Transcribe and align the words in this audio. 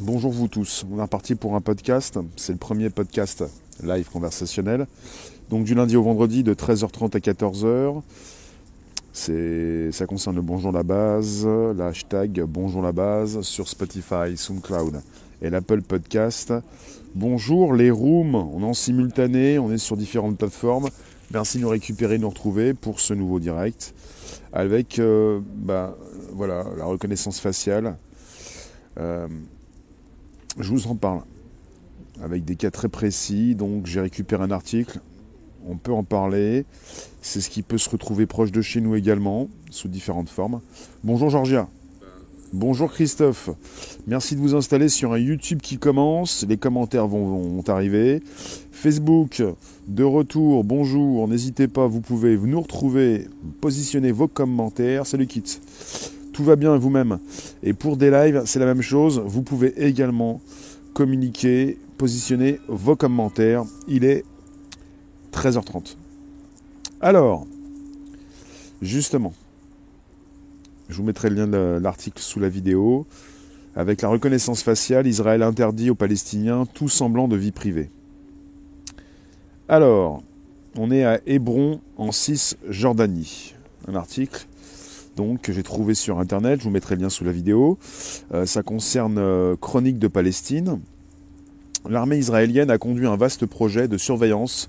Bonjour 0.00 0.32
vous 0.32 0.48
tous, 0.48 0.84
on 0.90 0.98
est 0.98 1.02
reparti 1.02 1.36
pour 1.36 1.54
un 1.54 1.60
podcast, 1.60 2.18
c'est 2.34 2.50
le 2.50 2.58
premier 2.58 2.90
podcast 2.90 3.44
live 3.80 4.10
conversationnel, 4.10 4.88
donc 5.50 5.64
du 5.64 5.76
lundi 5.76 5.96
au 5.96 6.02
vendredi 6.02 6.42
de 6.42 6.52
13h30 6.52 7.16
à 7.16 7.20
14h. 7.20 8.02
C'est, 9.12 9.92
ça 9.92 10.06
concerne 10.06 10.34
le 10.34 10.42
Bonjour 10.42 10.72
la 10.72 10.82
base, 10.82 11.46
l'hashtag 11.46 12.42
Bonjour 12.42 12.82
la 12.82 12.90
base 12.90 13.42
sur 13.42 13.68
Spotify, 13.68 14.36
SoundCloud 14.36 15.00
et 15.42 15.48
l'Apple 15.48 15.82
Podcast. 15.82 16.52
Bonjour 17.14 17.72
les 17.72 17.92
rooms, 17.92 18.34
on 18.34 18.62
est 18.62 18.66
en 18.66 18.74
simultané, 18.74 19.60
on 19.60 19.70
est 19.70 19.78
sur 19.78 19.96
différentes 19.96 20.36
plateformes. 20.36 20.88
Merci 21.30 21.58
de 21.58 21.62
nous 21.62 21.68
récupérer, 21.68 22.18
de 22.18 22.22
nous 22.22 22.30
retrouver 22.30 22.74
pour 22.74 22.98
ce 22.98 23.14
nouveau 23.14 23.38
direct 23.38 23.94
avec 24.52 24.98
euh, 24.98 25.40
bah, 25.54 25.96
la 26.36 26.84
reconnaissance 26.84 27.38
faciale. 27.38 27.96
Euh, 28.98 29.28
je 30.58 30.70
vous 30.70 30.86
en 30.86 30.94
parle 30.94 31.20
avec 32.22 32.44
des 32.44 32.56
cas 32.56 32.70
très 32.70 32.88
précis. 32.88 33.54
Donc 33.54 33.86
j'ai 33.86 34.00
récupéré 34.00 34.42
un 34.42 34.50
article, 34.50 35.00
on 35.66 35.76
peut 35.76 35.92
en 35.92 36.04
parler. 36.04 36.64
C'est 37.22 37.40
ce 37.40 37.50
qui 37.50 37.62
peut 37.62 37.78
se 37.78 37.90
retrouver 37.90 38.26
proche 38.26 38.52
de 38.52 38.62
chez 38.62 38.80
nous 38.80 38.94
également, 38.94 39.48
sous 39.70 39.88
différentes 39.88 40.28
formes. 40.28 40.60
Bonjour 41.02 41.30
Georgia. 41.30 41.68
Bonjour 42.52 42.92
Christophe. 42.92 43.50
Merci 44.06 44.36
de 44.36 44.40
vous 44.40 44.54
installer 44.54 44.88
sur 44.88 45.12
un 45.12 45.18
YouTube 45.18 45.60
qui 45.60 45.76
commence. 45.76 46.46
Les 46.48 46.56
commentaires 46.56 47.08
vont, 47.08 47.64
arriver. 47.66 48.22
Facebook, 48.70 49.42
de 49.88 50.04
retour. 50.04 50.62
Bonjour. 50.62 51.26
N'hésitez 51.26 51.66
pas, 51.66 51.88
vous 51.88 52.00
pouvez 52.00 52.36
nous 52.36 52.60
retrouver, 52.60 53.26
positionner 53.60 54.12
vos 54.12 54.28
commentaires. 54.28 55.04
Salut 55.04 55.26
Kit 55.26 55.58
tout 56.34 56.44
va 56.44 56.56
bien 56.56 56.76
vous-même. 56.76 57.18
Et 57.62 57.72
pour 57.72 57.96
des 57.96 58.10
lives, 58.10 58.42
c'est 58.44 58.58
la 58.58 58.66
même 58.66 58.82
chose. 58.82 59.22
Vous 59.24 59.42
pouvez 59.42 59.72
également 59.82 60.42
communiquer, 60.92 61.78
positionner 61.96 62.60
vos 62.68 62.96
commentaires. 62.96 63.64
Il 63.88 64.04
est 64.04 64.24
13h30. 65.32 65.96
Alors, 67.00 67.46
justement, 68.82 69.32
je 70.88 70.96
vous 70.96 71.04
mettrai 71.04 71.30
le 71.30 71.36
lien 71.36 71.46
de 71.46 71.78
l'article 71.80 72.20
sous 72.20 72.40
la 72.40 72.48
vidéo. 72.48 73.06
Avec 73.76 74.02
la 74.02 74.08
reconnaissance 74.08 74.62
faciale, 74.62 75.06
Israël 75.06 75.42
interdit 75.42 75.88
aux 75.88 75.94
Palestiniens 75.94 76.66
tout 76.74 76.88
semblant 76.88 77.28
de 77.28 77.36
vie 77.36 77.52
privée. 77.52 77.90
Alors, 79.68 80.22
on 80.76 80.90
est 80.90 81.04
à 81.04 81.20
Hébron 81.26 81.80
en 81.96 82.10
Cisjordanie. 82.10 83.54
Un 83.86 83.94
article 83.94 84.46
donc 85.16 85.42
que 85.42 85.52
j'ai 85.52 85.62
trouvé 85.62 85.94
sur 85.94 86.18
internet, 86.18 86.60
je 86.60 86.64
vous 86.64 86.70
mettrai 86.70 86.96
le 86.96 87.02
lien 87.02 87.08
sous 87.08 87.24
la 87.24 87.32
vidéo. 87.32 87.78
Euh, 88.32 88.46
ça 88.46 88.62
concerne 88.62 89.18
euh, 89.18 89.56
Chronique 89.56 89.98
de 89.98 90.08
Palestine. 90.08 90.80
L'armée 91.88 92.18
israélienne 92.18 92.70
a 92.70 92.78
conduit 92.78 93.06
un 93.06 93.16
vaste 93.16 93.46
projet 93.46 93.88
de 93.88 93.98
surveillance 93.98 94.68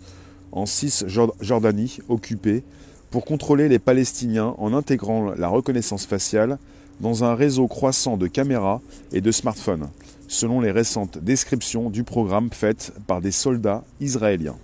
en 0.52 0.66
Cisjordanie 0.66 2.00
occupée 2.10 2.64
pour 3.10 3.26
contrôler 3.26 3.70
les 3.70 3.80
Palestiniens 3.80 4.56
en 4.58 4.74
intégrant 4.74 5.34
la 5.38 5.48
reconnaissance 5.48 6.06
faciale 6.06 6.58
dans 7.00 7.24
un 7.24 7.36
réseau 7.36 7.68
croissant 7.68 8.18
de 8.18 8.28
caméras 8.28 8.82
et 9.12 9.22
de 9.22 9.32
smartphones, 9.32 9.90
selon 10.28 10.62
les 10.62 10.72
récentes 10.72 11.18
descriptions 11.18 11.90
du 11.90 12.04
programme 12.04 12.50
faites 12.52 12.94
par 13.08 13.22
des 13.22 13.32
soldats 13.32 13.84
israéliens. 14.00 14.58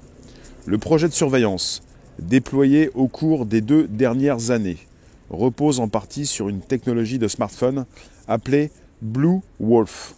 Le 0.65 0.77
projet 0.77 1.07
de 1.07 1.13
surveillance, 1.13 1.83
déployé 2.19 2.89
au 2.93 3.07
cours 3.07 3.45
des 3.45 3.61
deux 3.61 3.87
dernières 3.87 4.51
années, 4.51 4.77
repose 5.31 5.79
en 5.79 5.87
partie 5.87 6.25
sur 6.25 6.49
une 6.49 6.61
technologie 6.61 7.17
de 7.17 7.27
smartphone 7.27 7.85
appelée 8.27 8.71
Blue 9.01 9.39
Wolf, 9.59 10.15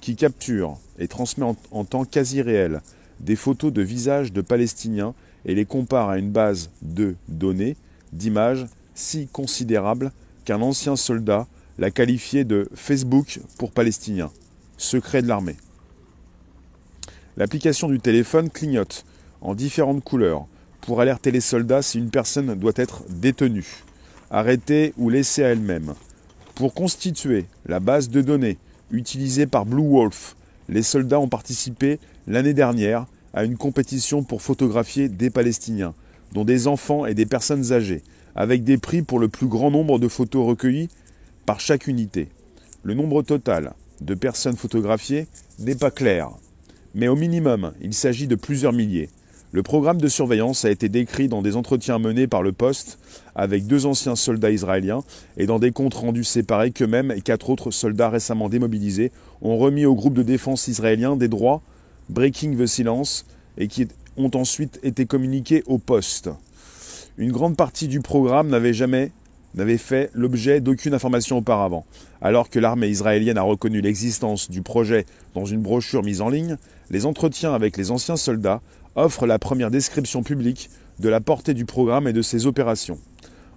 qui 0.00 0.16
capture 0.16 0.76
et 0.98 1.08
transmet 1.08 1.46
en, 1.70 1.84
temps 1.84 2.04
quasi 2.04 2.42
réel 2.42 2.82
des 3.20 3.36
photos 3.36 3.72
de 3.72 3.82
visages 3.82 4.32
de 4.32 4.40
Palestiniens 4.40 5.14
et 5.44 5.54
les 5.54 5.64
compare 5.64 6.10
à 6.10 6.18
une 6.18 6.30
base 6.30 6.70
de 6.82 7.14
données, 7.28 7.76
d'images 8.12 8.66
si 8.94 9.28
considérable 9.28 10.12
qu'un 10.44 10.60
ancien 10.60 10.96
soldat 10.96 11.46
l'a 11.78 11.90
qualifié 11.90 12.44
de 12.44 12.68
Facebook 12.74 13.40
pour 13.58 13.70
Palestiniens, 13.70 14.30
secret 14.76 15.22
de 15.22 15.28
l'armée. 15.28 15.56
L'application 17.36 17.88
du 17.88 18.00
téléphone 18.00 18.50
clignote 18.50 19.04
en 19.40 19.54
différentes 19.54 20.02
couleurs 20.02 20.46
pour 20.80 21.00
alerter 21.00 21.30
les 21.30 21.40
soldats 21.40 21.82
si 21.82 21.98
une 21.98 22.10
personne 22.10 22.54
doit 22.56 22.72
être 22.76 23.04
détenue 23.08 23.84
arrêtée 24.30 24.92
ou 24.96 25.08
laissée 25.10 25.44
à 25.44 25.48
elle-même. 25.48 25.94
Pour 26.54 26.74
constituer 26.74 27.46
la 27.66 27.80
base 27.80 28.08
de 28.08 28.20
données 28.20 28.58
utilisée 28.90 29.46
par 29.46 29.66
Blue 29.66 29.86
Wolf, 29.86 30.36
les 30.68 30.82
soldats 30.82 31.20
ont 31.20 31.28
participé 31.28 31.98
l'année 32.26 32.54
dernière 32.54 33.06
à 33.32 33.44
une 33.44 33.56
compétition 33.56 34.22
pour 34.22 34.42
photographier 34.42 35.08
des 35.08 35.30
Palestiniens, 35.30 35.94
dont 36.32 36.44
des 36.44 36.66
enfants 36.66 37.06
et 37.06 37.14
des 37.14 37.26
personnes 37.26 37.72
âgées, 37.72 38.02
avec 38.34 38.64
des 38.64 38.78
prix 38.78 39.02
pour 39.02 39.18
le 39.18 39.28
plus 39.28 39.46
grand 39.46 39.70
nombre 39.70 39.98
de 39.98 40.08
photos 40.08 40.46
recueillies 40.46 40.88
par 41.46 41.60
chaque 41.60 41.86
unité. 41.86 42.28
Le 42.82 42.94
nombre 42.94 43.22
total 43.22 43.72
de 44.00 44.14
personnes 44.14 44.56
photographiées 44.56 45.26
n'est 45.58 45.74
pas 45.74 45.90
clair, 45.90 46.30
mais 46.94 47.08
au 47.08 47.16
minimum, 47.16 47.72
il 47.80 47.94
s'agit 47.94 48.26
de 48.26 48.34
plusieurs 48.34 48.72
milliers. 48.72 49.08
Le 49.50 49.62
programme 49.62 49.98
de 49.98 50.08
surveillance 50.08 50.66
a 50.66 50.70
été 50.70 50.90
décrit 50.90 51.26
dans 51.26 51.40
des 51.40 51.56
entretiens 51.56 51.98
menés 51.98 52.26
par 52.26 52.42
le 52.42 52.52
poste 52.52 52.98
avec 53.34 53.66
deux 53.66 53.86
anciens 53.86 54.14
soldats 54.14 54.50
israéliens 54.50 55.02
et 55.38 55.46
dans 55.46 55.58
des 55.58 55.70
comptes 55.70 55.94
rendus 55.94 56.24
séparés 56.24 56.70
qu'eux-mêmes 56.70 57.12
et 57.12 57.22
quatre 57.22 57.48
autres 57.48 57.70
soldats 57.70 58.10
récemment 58.10 58.50
démobilisés 58.50 59.10
ont 59.40 59.56
remis 59.56 59.86
au 59.86 59.94
groupe 59.94 60.12
de 60.12 60.22
défense 60.22 60.68
israélien 60.68 61.16
des 61.16 61.28
droits 61.28 61.62
Breaking 62.10 62.56
the 62.56 62.66
Silence 62.66 63.24
et 63.56 63.68
qui 63.68 63.88
ont 64.18 64.30
ensuite 64.34 64.80
été 64.82 65.06
communiqués 65.06 65.62
au 65.66 65.78
poste. 65.78 66.28
Une 67.16 67.32
grande 67.32 67.56
partie 67.56 67.88
du 67.88 68.00
programme 68.00 68.48
n'avait 68.48 68.74
jamais 68.74 69.12
n'avait 69.54 69.78
fait 69.78 70.10
l'objet 70.12 70.60
d'aucune 70.60 70.92
information 70.92 71.38
auparavant. 71.38 71.86
Alors 72.20 72.50
que 72.50 72.58
l'armée 72.58 72.88
israélienne 72.88 73.38
a 73.38 73.42
reconnu 73.42 73.80
l'existence 73.80 74.50
du 74.50 74.62
projet 74.62 75.06
dans 75.34 75.46
une 75.46 75.62
brochure 75.62 76.02
mise 76.02 76.20
en 76.20 76.28
ligne, 76.28 76.56
les 76.90 77.06
entretiens 77.06 77.54
avec 77.54 77.76
les 77.76 77.90
anciens 77.90 78.16
soldats 78.16 78.60
offre 78.98 79.26
la 79.26 79.38
première 79.38 79.70
description 79.70 80.22
publique 80.22 80.70
de 80.98 81.08
la 81.08 81.20
portée 81.20 81.54
du 81.54 81.64
programme 81.64 82.08
et 82.08 82.12
de 82.12 82.22
ses 82.22 82.46
opérations. 82.46 82.98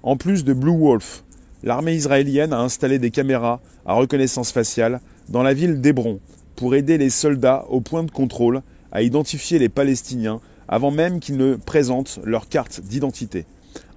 En 0.03 0.16
plus 0.16 0.44
de 0.44 0.53
Blue 0.53 0.78
Wolf, 0.78 1.24
l'armée 1.63 1.96
israélienne 1.96 2.53
a 2.53 2.59
installé 2.59 3.00
des 3.00 3.12
caméras 3.12 3.59
à 3.85 3.94
reconnaissance 3.94 4.52
faciale 4.52 5.02
dans 5.29 5.44
la 5.44 5.53
ville 5.53 5.81
d'Hébron 5.81 6.19
pour 6.56 6.75
aider 6.75 6.97
les 6.97 7.09
soldats 7.09 7.66
au 7.69 7.81
point 7.81 8.03
de 8.03 8.12
contrôle 8.12 8.62
à 8.91 9.02
identifier 9.02 9.57
les 9.57 9.69
Palestiniens 9.69 10.41
avant 10.68 10.91
même 10.91 11.19
qu'ils 11.19 11.38
ne 11.38 11.56
présentent 11.56 12.19
leur 12.23 12.47
carte 12.47 12.81
d'identité. 12.81 13.46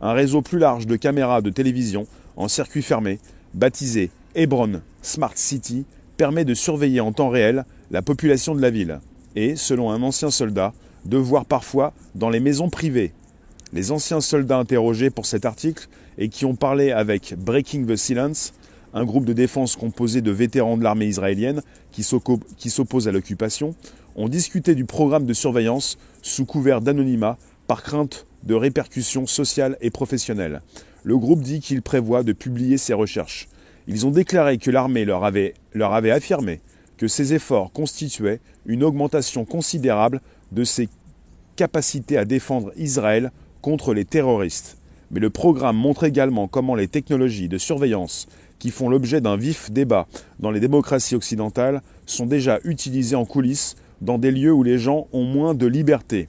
Un 0.00 0.12
réseau 0.12 0.40
plus 0.40 0.58
large 0.58 0.86
de 0.86 0.96
caméras 0.96 1.42
de 1.42 1.50
télévision 1.50 2.06
en 2.36 2.48
circuit 2.48 2.82
fermé, 2.82 3.18
baptisé 3.52 4.10
Hebron 4.34 4.80
Smart 5.02 5.32
City, 5.36 5.84
permet 6.16 6.44
de 6.44 6.54
surveiller 6.54 7.00
en 7.00 7.12
temps 7.12 7.28
réel 7.28 7.64
la 7.90 8.02
population 8.02 8.54
de 8.54 8.62
la 8.62 8.70
ville. 8.70 9.00
Et, 9.36 9.56
selon 9.56 9.90
un 9.90 10.02
ancien 10.02 10.30
soldat, 10.30 10.72
de 11.04 11.16
voir 11.16 11.44
parfois 11.44 11.92
dans 12.14 12.30
les 12.30 12.40
maisons 12.40 12.70
privées. 12.70 13.12
Les 13.72 13.90
anciens 13.90 14.20
soldats 14.20 14.58
interrogés 14.58 15.10
pour 15.10 15.26
cet 15.26 15.44
article 15.44 15.88
et 16.18 16.28
qui 16.28 16.44
ont 16.44 16.54
parlé 16.54 16.92
avec 16.92 17.34
Breaking 17.36 17.84
the 17.86 17.96
Silence, 17.96 18.54
un 18.92 19.04
groupe 19.04 19.24
de 19.24 19.32
défense 19.32 19.74
composé 19.76 20.20
de 20.20 20.30
vétérans 20.30 20.76
de 20.76 20.84
l'armée 20.84 21.06
israélienne 21.06 21.62
qui 21.90 22.02
s'oppose 22.04 23.08
à 23.08 23.12
l'occupation, 23.12 23.74
ont 24.16 24.28
discuté 24.28 24.74
du 24.74 24.84
programme 24.84 25.26
de 25.26 25.34
surveillance 25.34 25.98
sous 26.22 26.44
couvert 26.44 26.80
d'anonymat 26.80 27.36
par 27.66 27.82
crainte 27.82 28.26
de 28.44 28.54
répercussions 28.54 29.26
sociales 29.26 29.76
et 29.80 29.90
professionnelles. 29.90 30.62
Le 31.02 31.18
groupe 31.18 31.42
dit 31.42 31.60
qu'il 31.60 31.82
prévoit 31.82 32.22
de 32.22 32.32
publier 32.32 32.78
ses 32.78 32.94
recherches. 32.94 33.48
Ils 33.88 34.06
ont 34.06 34.10
déclaré 34.10 34.58
que 34.58 34.70
l'armée 34.70 35.04
leur 35.04 35.24
avait, 35.24 35.54
leur 35.72 35.92
avait 35.92 36.10
affirmé 36.10 36.60
que 36.96 37.08
ces 37.08 37.34
efforts 37.34 37.72
constituaient 37.72 38.40
une 38.66 38.84
augmentation 38.84 39.44
considérable 39.44 40.20
de 40.52 40.64
ses 40.64 40.88
capacités 41.56 42.18
à 42.18 42.24
défendre 42.24 42.72
Israël 42.76 43.32
contre 43.62 43.94
les 43.94 44.04
terroristes. 44.04 44.76
Mais 45.10 45.20
le 45.20 45.30
programme 45.30 45.76
montre 45.76 46.04
également 46.04 46.48
comment 46.48 46.74
les 46.74 46.88
technologies 46.88 47.48
de 47.48 47.58
surveillance 47.58 48.26
qui 48.58 48.70
font 48.70 48.88
l'objet 48.88 49.20
d'un 49.20 49.36
vif 49.36 49.70
débat 49.70 50.06
dans 50.40 50.50
les 50.50 50.60
démocraties 50.60 51.14
occidentales 51.14 51.82
sont 52.06 52.26
déjà 52.26 52.58
utilisées 52.64 53.16
en 53.16 53.24
coulisses 53.24 53.76
dans 54.00 54.18
des 54.18 54.30
lieux 54.30 54.52
où 54.52 54.62
les 54.62 54.78
gens 54.78 55.06
ont 55.12 55.24
moins 55.24 55.54
de 55.54 55.66
liberté. 55.66 56.28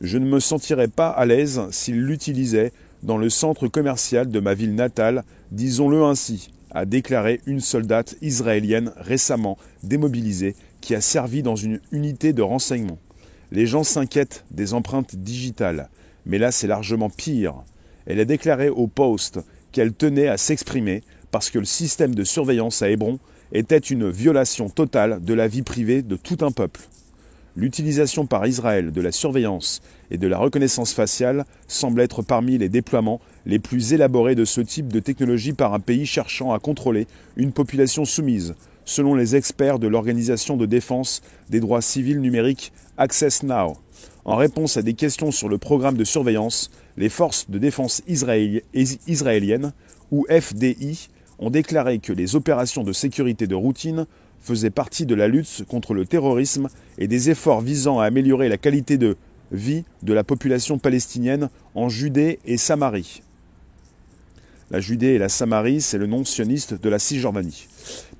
Je 0.00 0.18
ne 0.18 0.26
me 0.26 0.40
sentirais 0.40 0.88
pas 0.88 1.08
à 1.08 1.24
l'aise 1.26 1.62
s'ils 1.70 2.02
l'utilisaient 2.02 2.72
dans 3.02 3.18
le 3.18 3.30
centre 3.30 3.68
commercial 3.68 4.28
de 4.28 4.40
ma 4.40 4.54
ville 4.54 4.74
natale, 4.74 5.24
disons-le 5.50 6.02
ainsi, 6.02 6.50
a 6.72 6.84
déclaré 6.84 7.40
une 7.46 7.60
soldate 7.60 8.16
israélienne 8.20 8.92
récemment 8.96 9.56
démobilisée 9.82 10.56
qui 10.84 10.94
a 10.94 11.00
servi 11.00 11.42
dans 11.42 11.56
une 11.56 11.80
unité 11.92 12.34
de 12.34 12.42
renseignement. 12.42 12.98
Les 13.50 13.66
gens 13.66 13.84
s'inquiètent 13.84 14.44
des 14.50 14.74
empreintes 14.74 15.16
digitales, 15.16 15.88
mais 16.26 16.36
là 16.36 16.52
c'est 16.52 16.66
largement 16.66 17.08
pire. 17.08 17.54
Elle 18.04 18.20
a 18.20 18.26
déclaré 18.26 18.68
au 18.68 18.86
Poste 18.86 19.40
qu'elle 19.72 19.94
tenait 19.94 20.28
à 20.28 20.36
s'exprimer 20.36 21.02
parce 21.30 21.48
que 21.48 21.58
le 21.58 21.64
système 21.64 22.14
de 22.14 22.22
surveillance 22.22 22.82
à 22.82 22.90
Hébron 22.90 23.18
était 23.52 23.78
une 23.78 24.10
violation 24.10 24.68
totale 24.68 25.24
de 25.24 25.32
la 25.32 25.48
vie 25.48 25.62
privée 25.62 26.02
de 26.02 26.16
tout 26.16 26.36
un 26.42 26.50
peuple. 26.50 26.82
L'utilisation 27.56 28.26
par 28.26 28.46
Israël 28.46 28.92
de 28.92 29.00
la 29.00 29.12
surveillance 29.12 29.80
et 30.10 30.18
de 30.18 30.26
la 30.26 30.36
reconnaissance 30.36 30.92
faciale 30.92 31.46
semble 31.66 32.02
être 32.02 32.20
parmi 32.20 32.58
les 32.58 32.68
déploiements 32.68 33.22
les 33.46 33.58
plus 33.58 33.94
élaborés 33.94 34.34
de 34.34 34.44
ce 34.44 34.60
type 34.60 34.92
de 34.92 35.00
technologie 35.00 35.54
par 35.54 35.72
un 35.72 35.80
pays 35.80 36.04
cherchant 36.04 36.52
à 36.52 36.58
contrôler 36.58 37.06
une 37.36 37.52
population 37.52 38.04
soumise, 38.04 38.54
selon 38.84 39.14
les 39.14 39.36
experts 39.36 39.78
de 39.78 39.88
l'Organisation 39.88 40.56
de 40.56 40.66
défense 40.66 41.22
des 41.50 41.60
droits 41.60 41.82
civils 41.82 42.20
numériques 42.20 42.72
Access 42.96 43.42
Now. 43.42 43.76
En 44.24 44.36
réponse 44.36 44.76
à 44.76 44.82
des 44.82 44.94
questions 44.94 45.30
sur 45.30 45.48
le 45.48 45.58
programme 45.58 45.96
de 45.96 46.04
surveillance, 46.04 46.70
les 46.96 47.08
forces 47.08 47.50
de 47.50 47.58
défense 47.58 48.02
israéliennes, 48.06 49.72
ou 50.10 50.26
FDI, 50.30 51.08
ont 51.38 51.50
déclaré 51.50 51.98
que 51.98 52.12
les 52.12 52.36
opérations 52.36 52.84
de 52.84 52.92
sécurité 52.92 53.46
de 53.46 53.54
routine 53.54 54.06
faisait 54.40 54.70
partie 54.70 55.06
de 55.06 55.14
la 55.14 55.28
lutte 55.28 55.64
contre 55.68 55.94
le 55.94 56.06
terrorisme 56.06 56.68
et 56.98 57.08
des 57.08 57.30
efforts 57.30 57.60
visant 57.60 57.98
à 57.98 58.04
améliorer 58.04 58.48
la 58.48 58.58
qualité 58.58 58.98
de 58.98 59.16
vie 59.52 59.84
de 60.02 60.12
la 60.12 60.24
population 60.24 60.78
palestinienne 60.78 61.48
en 61.74 61.88
Judée 61.88 62.38
et 62.44 62.56
Samarie. 62.56 63.22
La 64.70 64.80
Judée 64.80 65.08
et 65.08 65.18
la 65.18 65.28
Samarie, 65.28 65.80
c'est 65.80 65.98
le 65.98 66.06
nom 66.06 66.24
sioniste 66.24 66.74
de 66.74 66.88
la 66.88 66.98
Cisjordanie. 66.98 67.66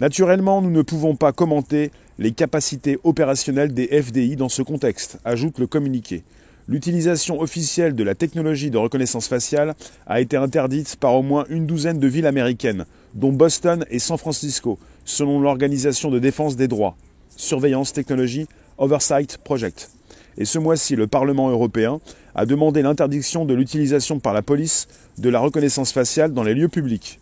Naturellement, 0.00 0.60
nous 0.60 0.70
ne 0.70 0.82
pouvons 0.82 1.14
pas 1.14 1.32
commenter 1.32 1.90
les 2.18 2.32
capacités 2.32 2.98
opérationnelles 3.04 3.72
des 3.72 3.86
FDI 3.86 4.36
dans 4.36 4.48
ce 4.48 4.62
contexte, 4.62 5.18
ajoute 5.24 5.58
le 5.58 5.66
communiqué. 5.66 6.24
L'utilisation 6.66 7.40
officielle 7.40 7.94
de 7.94 8.02
la 8.02 8.14
technologie 8.14 8.70
de 8.70 8.78
reconnaissance 8.78 9.28
faciale 9.28 9.74
a 10.06 10.20
été 10.20 10.36
interdite 10.36 10.96
par 10.96 11.14
au 11.14 11.22
moins 11.22 11.44
une 11.48 11.66
douzaine 11.66 11.98
de 11.98 12.08
villes 12.08 12.26
américaines, 12.26 12.86
dont 13.14 13.32
Boston 13.32 13.84
et 13.90 13.98
San 13.98 14.18
Francisco, 14.18 14.78
selon 15.04 15.40
l'Organisation 15.40 16.10
de 16.10 16.18
défense 16.18 16.56
des 16.56 16.68
droits, 16.68 16.96
Surveillance 17.36 17.92
Technology 17.92 18.46
Oversight 18.78 19.38
Project. 19.38 19.90
Et 20.38 20.44
ce 20.44 20.58
mois-ci, 20.58 20.96
le 20.96 21.06
Parlement 21.06 21.50
européen 21.50 22.00
a 22.34 22.46
demandé 22.46 22.82
l'interdiction 22.82 23.44
de 23.44 23.54
l'utilisation 23.54 24.18
par 24.18 24.32
la 24.32 24.42
police 24.42 24.88
de 25.18 25.28
la 25.28 25.38
reconnaissance 25.38 25.92
faciale 25.92 26.32
dans 26.32 26.42
les 26.42 26.54
lieux 26.54 26.68
publics. 26.68 27.20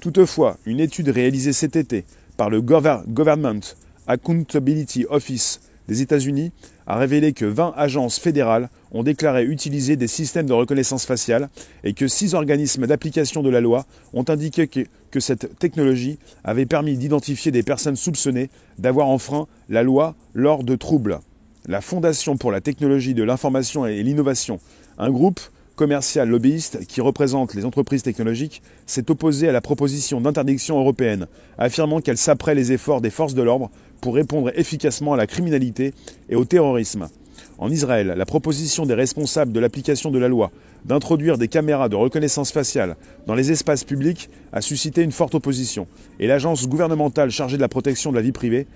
Toutefois, 0.00 0.56
une 0.64 0.80
étude 0.80 1.10
réalisée 1.10 1.52
cet 1.52 1.76
été 1.76 2.04
par 2.38 2.48
le 2.48 2.62
Government 2.62 3.60
Accountability 4.06 5.04
Office 5.10 5.60
des 5.88 6.00
États-Unis 6.00 6.52
a 6.86 6.96
révélé 6.96 7.34
que 7.34 7.44
20 7.44 7.74
agences 7.76 8.18
fédérales 8.18 8.70
ont 8.92 9.02
déclaré 9.02 9.44
utiliser 9.44 9.96
des 9.96 10.06
systèmes 10.06 10.46
de 10.46 10.54
reconnaissance 10.54 11.04
faciale 11.04 11.50
et 11.84 11.92
que 11.92 12.08
6 12.08 12.32
organismes 12.34 12.86
d'application 12.86 13.42
de 13.42 13.50
la 13.50 13.60
loi 13.60 13.84
ont 14.14 14.24
indiqué 14.26 14.68
que, 14.68 14.86
que 15.10 15.20
cette 15.20 15.58
technologie 15.58 16.18
avait 16.44 16.66
permis 16.66 16.96
d'identifier 16.96 17.52
des 17.52 17.62
personnes 17.62 17.96
soupçonnées 17.96 18.48
d'avoir 18.78 19.06
enfreint 19.06 19.48
la 19.68 19.82
loi 19.82 20.14
lors 20.32 20.64
de 20.64 20.76
troubles. 20.76 21.20
La 21.66 21.82
Fondation 21.82 22.38
pour 22.38 22.52
la 22.52 22.62
technologie 22.62 23.14
de 23.14 23.22
l'information 23.22 23.84
et 23.84 24.02
l'innovation, 24.02 24.60
un 24.96 25.10
groupe 25.10 25.40
commercial 25.80 26.28
lobbyiste 26.28 26.84
qui 26.86 27.00
représente 27.00 27.54
les 27.54 27.64
entreprises 27.64 28.02
technologiques, 28.02 28.60
s'est 28.84 29.10
opposé 29.10 29.48
à 29.48 29.52
la 29.52 29.62
proposition 29.62 30.20
d'interdiction 30.20 30.78
européenne, 30.78 31.26
affirmant 31.56 32.02
qu'elle 32.02 32.18
saperait 32.18 32.54
les 32.54 32.72
efforts 32.72 33.00
des 33.00 33.08
forces 33.08 33.32
de 33.32 33.40
l'ordre 33.40 33.70
pour 34.02 34.14
répondre 34.14 34.52
efficacement 34.54 35.14
à 35.14 35.16
la 35.16 35.26
criminalité 35.26 35.94
et 36.28 36.36
au 36.36 36.44
terrorisme. 36.44 37.08
En 37.56 37.70
Israël, 37.70 38.12
la 38.14 38.26
proposition 38.26 38.84
des 38.84 38.92
responsables 38.92 39.52
de 39.52 39.60
l'application 39.60 40.10
de 40.10 40.18
la 40.18 40.28
loi 40.28 40.50
d'introduire 40.84 41.38
des 41.38 41.48
caméras 41.48 41.88
de 41.88 41.96
reconnaissance 41.96 42.52
faciale 42.52 42.96
dans 43.26 43.34
les 43.34 43.50
espaces 43.50 43.84
publics 43.84 44.28
a 44.52 44.60
suscité 44.60 45.00
une 45.00 45.12
forte 45.12 45.34
opposition, 45.34 45.86
et 46.18 46.26
l'agence 46.26 46.68
gouvernementale 46.68 47.30
chargée 47.30 47.56
de 47.56 47.62
la 47.62 47.68
protection 47.68 48.10
de 48.10 48.16
la 48.16 48.22
vie 48.22 48.32
privée 48.32 48.66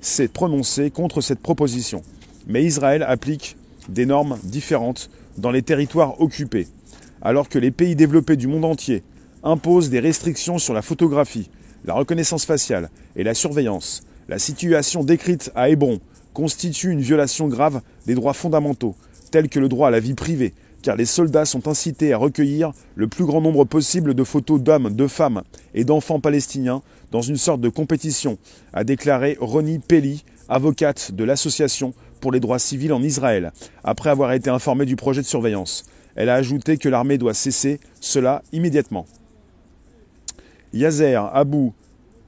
s'est 0.00 0.28
prononcée 0.28 0.90
contre 0.90 1.20
cette 1.20 1.40
proposition. 1.40 2.00
Mais 2.46 2.64
Israël 2.64 3.04
applique 3.06 3.58
des 3.90 4.06
normes 4.06 4.38
différentes 4.44 5.10
dans 5.38 5.50
les 5.50 5.62
territoires 5.62 6.20
occupés, 6.20 6.68
alors 7.22 7.48
que 7.48 7.58
les 7.58 7.70
pays 7.70 7.96
développés 7.96 8.36
du 8.36 8.46
monde 8.46 8.64
entier 8.64 9.02
imposent 9.42 9.90
des 9.90 10.00
restrictions 10.00 10.58
sur 10.58 10.74
la 10.74 10.82
photographie, 10.82 11.50
la 11.84 11.94
reconnaissance 11.94 12.44
faciale 12.44 12.90
et 13.16 13.24
la 13.24 13.34
surveillance, 13.34 14.02
la 14.28 14.38
situation 14.38 15.04
décrite 15.04 15.52
à 15.54 15.68
Hébron 15.68 16.00
constitue 16.32 16.90
une 16.90 17.00
violation 17.00 17.48
grave 17.48 17.80
des 18.06 18.14
droits 18.14 18.32
fondamentaux, 18.32 18.96
tels 19.30 19.48
que 19.48 19.60
le 19.60 19.68
droit 19.68 19.88
à 19.88 19.90
la 19.90 20.00
vie 20.00 20.14
privée, 20.14 20.54
car 20.82 20.96
les 20.96 21.06
soldats 21.06 21.44
sont 21.44 21.68
incités 21.68 22.12
à 22.12 22.18
recueillir 22.18 22.72
le 22.94 23.08
plus 23.08 23.24
grand 23.24 23.40
nombre 23.40 23.64
possible 23.64 24.14
de 24.14 24.24
photos 24.24 24.60
d'hommes, 24.60 24.94
de 24.94 25.06
femmes 25.06 25.42
et 25.74 25.84
d'enfants 25.84 26.20
palestiniens 26.20 26.82
dans 27.10 27.22
une 27.22 27.36
sorte 27.36 27.60
de 27.60 27.68
compétition, 27.68 28.38
a 28.72 28.84
déclaré 28.84 29.38
Ronnie 29.40 29.78
Pelli, 29.78 30.24
avocate 30.48 31.12
de 31.12 31.24
l'Association 31.24 31.94
pour 32.24 32.32
les 32.32 32.40
droits 32.40 32.58
civils 32.58 32.94
en 32.94 33.02
Israël, 33.02 33.52
après 33.84 34.08
avoir 34.08 34.32
été 34.32 34.48
informée 34.48 34.86
du 34.86 34.96
projet 34.96 35.20
de 35.20 35.26
surveillance. 35.26 35.84
Elle 36.16 36.30
a 36.30 36.36
ajouté 36.36 36.78
que 36.78 36.88
l'armée 36.88 37.18
doit 37.18 37.34
cesser 37.34 37.80
cela 38.00 38.40
immédiatement. 38.50 39.04
Yazer 40.72 41.22
Abu 41.34 41.72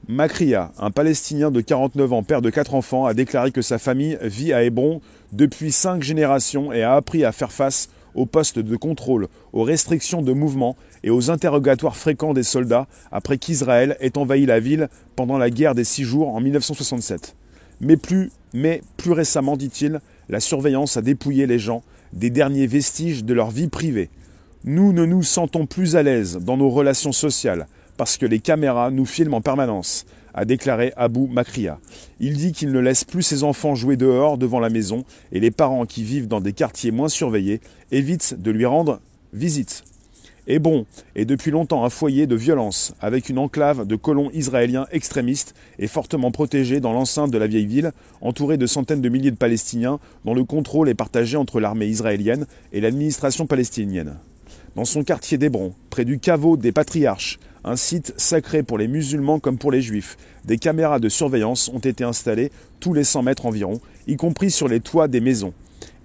Makria, 0.07 0.71
un 0.77 0.91
Palestinien 0.91 1.49
de 1.49 1.61
49 1.61 2.13
ans, 2.13 2.21
père 2.21 2.43
de 2.43 2.51
quatre 2.51 2.75
enfants, 2.75 3.07
a 3.07 3.15
déclaré 3.15 3.51
que 3.51 3.63
sa 3.63 3.79
famille 3.79 4.19
vit 4.21 4.53
à 4.53 4.63
Hébron 4.63 5.01
depuis 5.31 5.71
cinq 5.71 6.03
générations 6.03 6.71
et 6.71 6.83
a 6.83 6.93
appris 6.93 7.25
à 7.25 7.31
faire 7.31 7.51
face 7.51 7.89
aux 8.13 8.27
postes 8.27 8.59
de 8.59 8.75
contrôle, 8.75 9.27
aux 9.51 9.63
restrictions 9.63 10.21
de 10.21 10.31
mouvement 10.31 10.75
et 11.01 11.09
aux 11.09 11.31
interrogatoires 11.31 11.97
fréquents 11.97 12.35
des 12.35 12.43
soldats 12.43 12.85
après 13.11 13.39
qu'Israël 13.39 13.97
ait 13.99 14.15
envahi 14.15 14.45
la 14.45 14.59
ville 14.59 14.89
pendant 15.15 15.39
la 15.39 15.49
guerre 15.49 15.73
des 15.73 15.83
six 15.83 16.03
jours 16.03 16.35
en 16.35 16.39
1967. 16.39 17.35
Mais 17.81 17.97
plus, 17.97 18.31
mais 18.53 18.81
plus 18.97 19.11
récemment, 19.11 19.57
dit-il, 19.57 19.99
la 20.29 20.39
surveillance 20.39 20.97
a 20.97 21.01
dépouillé 21.01 21.47
les 21.47 21.59
gens 21.59 21.83
des 22.13 22.29
derniers 22.29 22.67
vestiges 22.67 23.23
de 23.23 23.33
leur 23.33 23.51
vie 23.51 23.67
privée. 23.67 24.09
Nous 24.63 24.93
ne 24.93 25.05
nous 25.05 25.23
sentons 25.23 25.65
plus 25.65 25.95
à 25.95 26.03
l'aise 26.03 26.37
dans 26.41 26.57
nos 26.57 26.69
relations 26.69 27.11
sociales, 27.11 27.67
parce 27.97 28.17
que 28.17 28.25
les 28.25 28.39
caméras 28.39 28.91
nous 28.91 29.05
filment 29.05 29.35
en 29.35 29.41
permanence, 29.41 30.05
a 30.33 30.45
déclaré 30.45 30.93
Abou 30.95 31.27
Makria. 31.27 31.79
Il 32.19 32.37
dit 32.37 32.51
qu'il 32.51 32.71
ne 32.71 32.79
laisse 32.79 33.03
plus 33.03 33.23
ses 33.23 33.43
enfants 33.43 33.75
jouer 33.75 33.97
dehors 33.97 34.37
devant 34.37 34.59
la 34.59 34.69
maison 34.69 35.03
et 35.31 35.39
les 35.39 35.51
parents 35.51 35.85
qui 35.85 36.03
vivent 36.03 36.27
dans 36.27 36.41
des 36.41 36.53
quartiers 36.53 36.91
moins 36.91 37.09
surveillés 37.09 37.59
évitent 37.91 38.35
de 38.39 38.51
lui 38.51 38.65
rendre 38.65 38.99
visite. 39.33 39.83
Est 40.49 41.25
depuis 41.25 41.51
longtemps 41.51 41.83
un 41.83 41.89
foyer 41.89 42.25
de 42.25 42.35
violence, 42.37 42.93
avec 43.01 43.27
une 43.27 43.37
enclave 43.37 43.85
de 43.85 43.97
colons 43.97 44.31
israéliens 44.31 44.87
extrémistes 44.93 45.53
et 45.77 45.87
fortement 45.87 46.31
protégés 46.31 46.79
dans 46.79 46.93
l'enceinte 46.93 47.31
de 47.31 47.37
la 47.37 47.47
vieille 47.47 47.65
ville, 47.65 47.91
entourée 48.21 48.55
de 48.55 48.65
centaines 48.65 49.01
de 49.01 49.09
milliers 49.09 49.31
de 49.31 49.35
Palestiniens 49.35 49.99
dont 50.23 50.33
le 50.33 50.45
contrôle 50.45 50.87
est 50.87 50.93
partagé 50.93 51.35
entre 51.35 51.59
l'armée 51.59 51.87
israélienne 51.87 52.45
et 52.71 52.79
l'administration 52.79 53.45
palestinienne. 53.45 54.15
Dans 54.77 54.85
son 54.85 55.03
quartier 55.03 55.37
d'Hébron, 55.37 55.73
près 55.89 56.05
du 56.05 56.17
caveau 56.17 56.55
des 56.55 56.71
patriarches, 56.71 57.39
un 57.65 57.75
site 57.75 58.13
sacré 58.15 58.63
pour 58.63 58.77
les 58.77 58.87
musulmans 58.87 59.39
comme 59.39 59.57
pour 59.57 59.73
les 59.73 59.81
juifs. 59.81 60.15
Des 60.45 60.57
caméras 60.57 60.99
de 60.99 61.09
surveillance 61.09 61.69
ont 61.73 61.79
été 61.79 62.05
installées 62.05 62.53
tous 62.79 62.93
les 62.93 63.03
100 63.03 63.23
mètres 63.23 63.47
environ, 63.47 63.81
y 64.07 64.15
compris 64.15 64.49
sur 64.49 64.69
les 64.69 64.79
toits 64.79 65.09
des 65.09 65.19
maisons. 65.19 65.53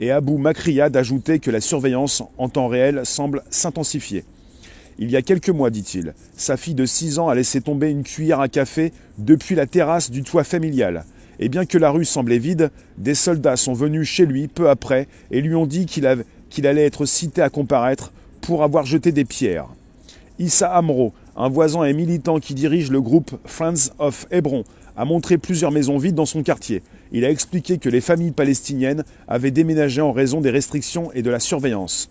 Et 0.00 0.10
Abou 0.10 0.36
Makria 0.36 0.90
d'ajouter 0.90 1.38
que 1.38 1.52
la 1.52 1.60
surveillance 1.60 2.24
en 2.38 2.48
temps 2.48 2.66
réel 2.66 3.02
semble 3.06 3.44
s'intensifier. 3.50 4.24
Il 5.02 5.10
y 5.10 5.16
a 5.16 5.22
quelques 5.22 5.48
mois, 5.48 5.70
dit-il, 5.70 6.14
sa 6.36 6.56
fille 6.56 6.76
de 6.76 6.86
6 6.86 7.18
ans 7.18 7.28
a 7.28 7.34
laissé 7.34 7.60
tomber 7.60 7.90
une 7.90 8.04
cuillère 8.04 8.38
à 8.38 8.46
café 8.46 8.92
depuis 9.18 9.56
la 9.56 9.66
terrasse 9.66 10.12
du 10.12 10.22
toit 10.22 10.44
familial. 10.44 11.04
Et 11.40 11.48
bien 11.48 11.66
que 11.66 11.76
la 11.76 11.90
rue 11.90 12.04
semblait 12.04 12.38
vide, 12.38 12.70
des 12.98 13.16
soldats 13.16 13.56
sont 13.56 13.72
venus 13.72 14.08
chez 14.08 14.26
lui 14.26 14.46
peu 14.46 14.70
après 14.70 15.08
et 15.32 15.40
lui 15.40 15.56
ont 15.56 15.66
dit 15.66 15.86
qu'il 15.86 16.06
allait 16.06 16.86
être 16.86 17.04
cité 17.04 17.42
à 17.42 17.50
comparaître 17.50 18.12
pour 18.42 18.62
avoir 18.62 18.86
jeté 18.86 19.10
des 19.10 19.24
pierres. 19.24 19.66
Issa 20.38 20.72
Amro, 20.72 21.12
un 21.36 21.48
voisin 21.48 21.82
et 21.82 21.94
militant 21.94 22.38
qui 22.38 22.54
dirige 22.54 22.92
le 22.92 23.00
groupe 23.00 23.36
Friends 23.44 23.90
of 23.98 24.28
Hebron 24.30 24.62
a 24.96 25.04
montré 25.04 25.36
plusieurs 25.36 25.72
maisons 25.72 25.98
vides 25.98 26.14
dans 26.14 26.26
son 26.26 26.44
quartier. 26.44 26.80
Il 27.10 27.24
a 27.24 27.30
expliqué 27.30 27.78
que 27.78 27.88
les 27.88 28.00
familles 28.00 28.30
palestiniennes 28.30 29.02
avaient 29.26 29.50
déménagé 29.50 30.00
en 30.00 30.12
raison 30.12 30.40
des 30.40 30.50
restrictions 30.50 31.10
et 31.12 31.22
de 31.22 31.30
la 31.30 31.40
surveillance. 31.40 32.08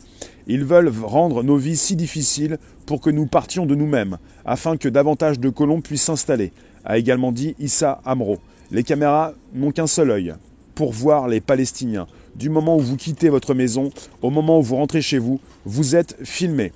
Ils 0.47 0.65
veulent 0.65 0.91
rendre 1.03 1.43
nos 1.43 1.57
vies 1.57 1.77
si 1.77 1.95
difficiles 1.95 2.57
pour 2.85 3.01
que 3.01 3.09
nous 3.09 3.25
partions 3.25 3.65
de 3.65 3.75
nous-mêmes, 3.75 4.17
afin 4.45 4.77
que 4.77 4.89
davantage 4.89 5.39
de 5.39 5.49
colons 5.49 5.81
puissent 5.81 6.03
s'installer, 6.03 6.51
a 6.85 6.97
également 6.97 7.31
dit 7.31 7.55
Issa 7.59 8.01
Amro. 8.05 8.39
Les 8.71 8.83
caméras 8.83 9.33
n'ont 9.53 9.71
qu'un 9.71 9.87
seul 9.87 10.11
œil, 10.11 10.33
pour 10.75 10.93
voir 10.93 11.27
les 11.27 11.41
Palestiniens. 11.41 12.07
Du 12.35 12.49
moment 12.49 12.77
où 12.77 12.81
vous 12.81 12.97
quittez 12.97 13.29
votre 13.29 13.53
maison, 13.53 13.91
au 14.21 14.29
moment 14.29 14.59
où 14.59 14.63
vous 14.63 14.77
rentrez 14.77 15.01
chez 15.01 15.19
vous, 15.19 15.39
vous 15.65 15.95
êtes 15.95 16.15
filmé. 16.23 16.71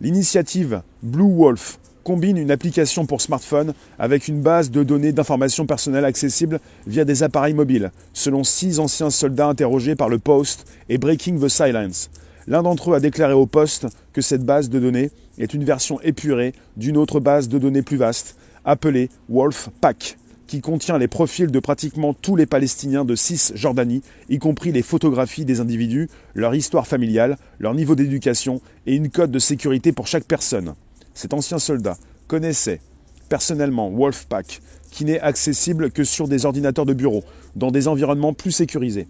L'initiative 0.00 0.82
Blue 1.02 1.34
Wolf 1.34 1.78
combine 2.04 2.36
une 2.36 2.52
application 2.52 3.04
pour 3.04 3.20
smartphone 3.20 3.74
avec 3.98 4.28
une 4.28 4.40
base 4.40 4.70
de 4.70 4.84
données 4.84 5.10
d'informations 5.10 5.66
personnelles 5.66 6.04
accessibles 6.04 6.60
via 6.86 7.04
des 7.04 7.24
appareils 7.24 7.54
mobiles, 7.54 7.90
selon 8.12 8.44
six 8.44 8.78
anciens 8.78 9.10
soldats 9.10 9.48
interrogés 9.48 9.96
par 9.96 10.08
le 10.08 10.20
Post 10.20 10.66
et 10.88 10.98
Breaking 10.98 11.40
the 11.40 11.48
Silence. 11.48 12.08
L'un 12.48 12.62
d'entre 12.62 12.92
eux 12.92 12.94
a 12.94 13.00
déclaré 13.00 13.32
au 13.32 13.46
Post 13.46 13.88
que 14.12 14.22
cette 14.22 14.44
base 14.44 14.70
de 14.70 14.78
données 14.78 15.10
est 15.38 15.52
une 15.52 15.64
version 15.64 16.00
épurée 16.02 16.52
d'une 16.76 16.96
autre 16.96 17.18
base 17.18 17.48
de 17.48 17.58
données 17.58 17.82
plus 17.82 17.96
vaste, 17.96 18.36
appelée 18.64 19.10
Wolf 19.28 19.70
Pack, 19.80 20.16
qui 20.46 20.60
contient 20.60 20.98
les 20.98 21.08
profils 21.08 21.50
de 21.50 21.58
pratiquement 21.58 22.14
tous 22.14 22.36
les 22.36 22.46
Palestiniens 22.46 23.04
de 23.04 23.16
Cisjordanie, 23.16 24.02
y 24.28 24.38
compris 24.38 24.70
les 24.70 24.82
photographies 24.82 25.44
des 25.44 25.58
individus, 25.58 26.08
leur 26.34 26.54
histoire 26.54 26.86
familiale, 26.86 27.36
leur 27.58 27.74
niveau 27.74 27.96
d'éducation 27.96 28.60
et 28.86 28.94
une 28.94 29.10
code 29.10 29.32
de 29.32 29.40
sécurité 29.40 29.90
pour 29.90 30.06
chaque 30.06 30.24
personne. 30.24 30.74
Cet 31.14 31.34
ancien 31.34 31.58
soldat 31.58 31.98
connaissait 32.28 32.80
personnellement 33.28 33.90
Wolfpack, 33.90 34.60
qui 34.92 35.04
n'est 35.04 35.18
accessible 35.18 35.90
que 35.90 36.04
sur 36.04 36.28
des 36.28 36.46
ordinateurs 36.46 36.86
de 36.86 36.94
bureau, 36.94 37.24
dans 37.56 37.72
des 37.72 37.88
environnements 37.88 38.34
plus 38.34 38.52
sécurisés. 38.52 39.08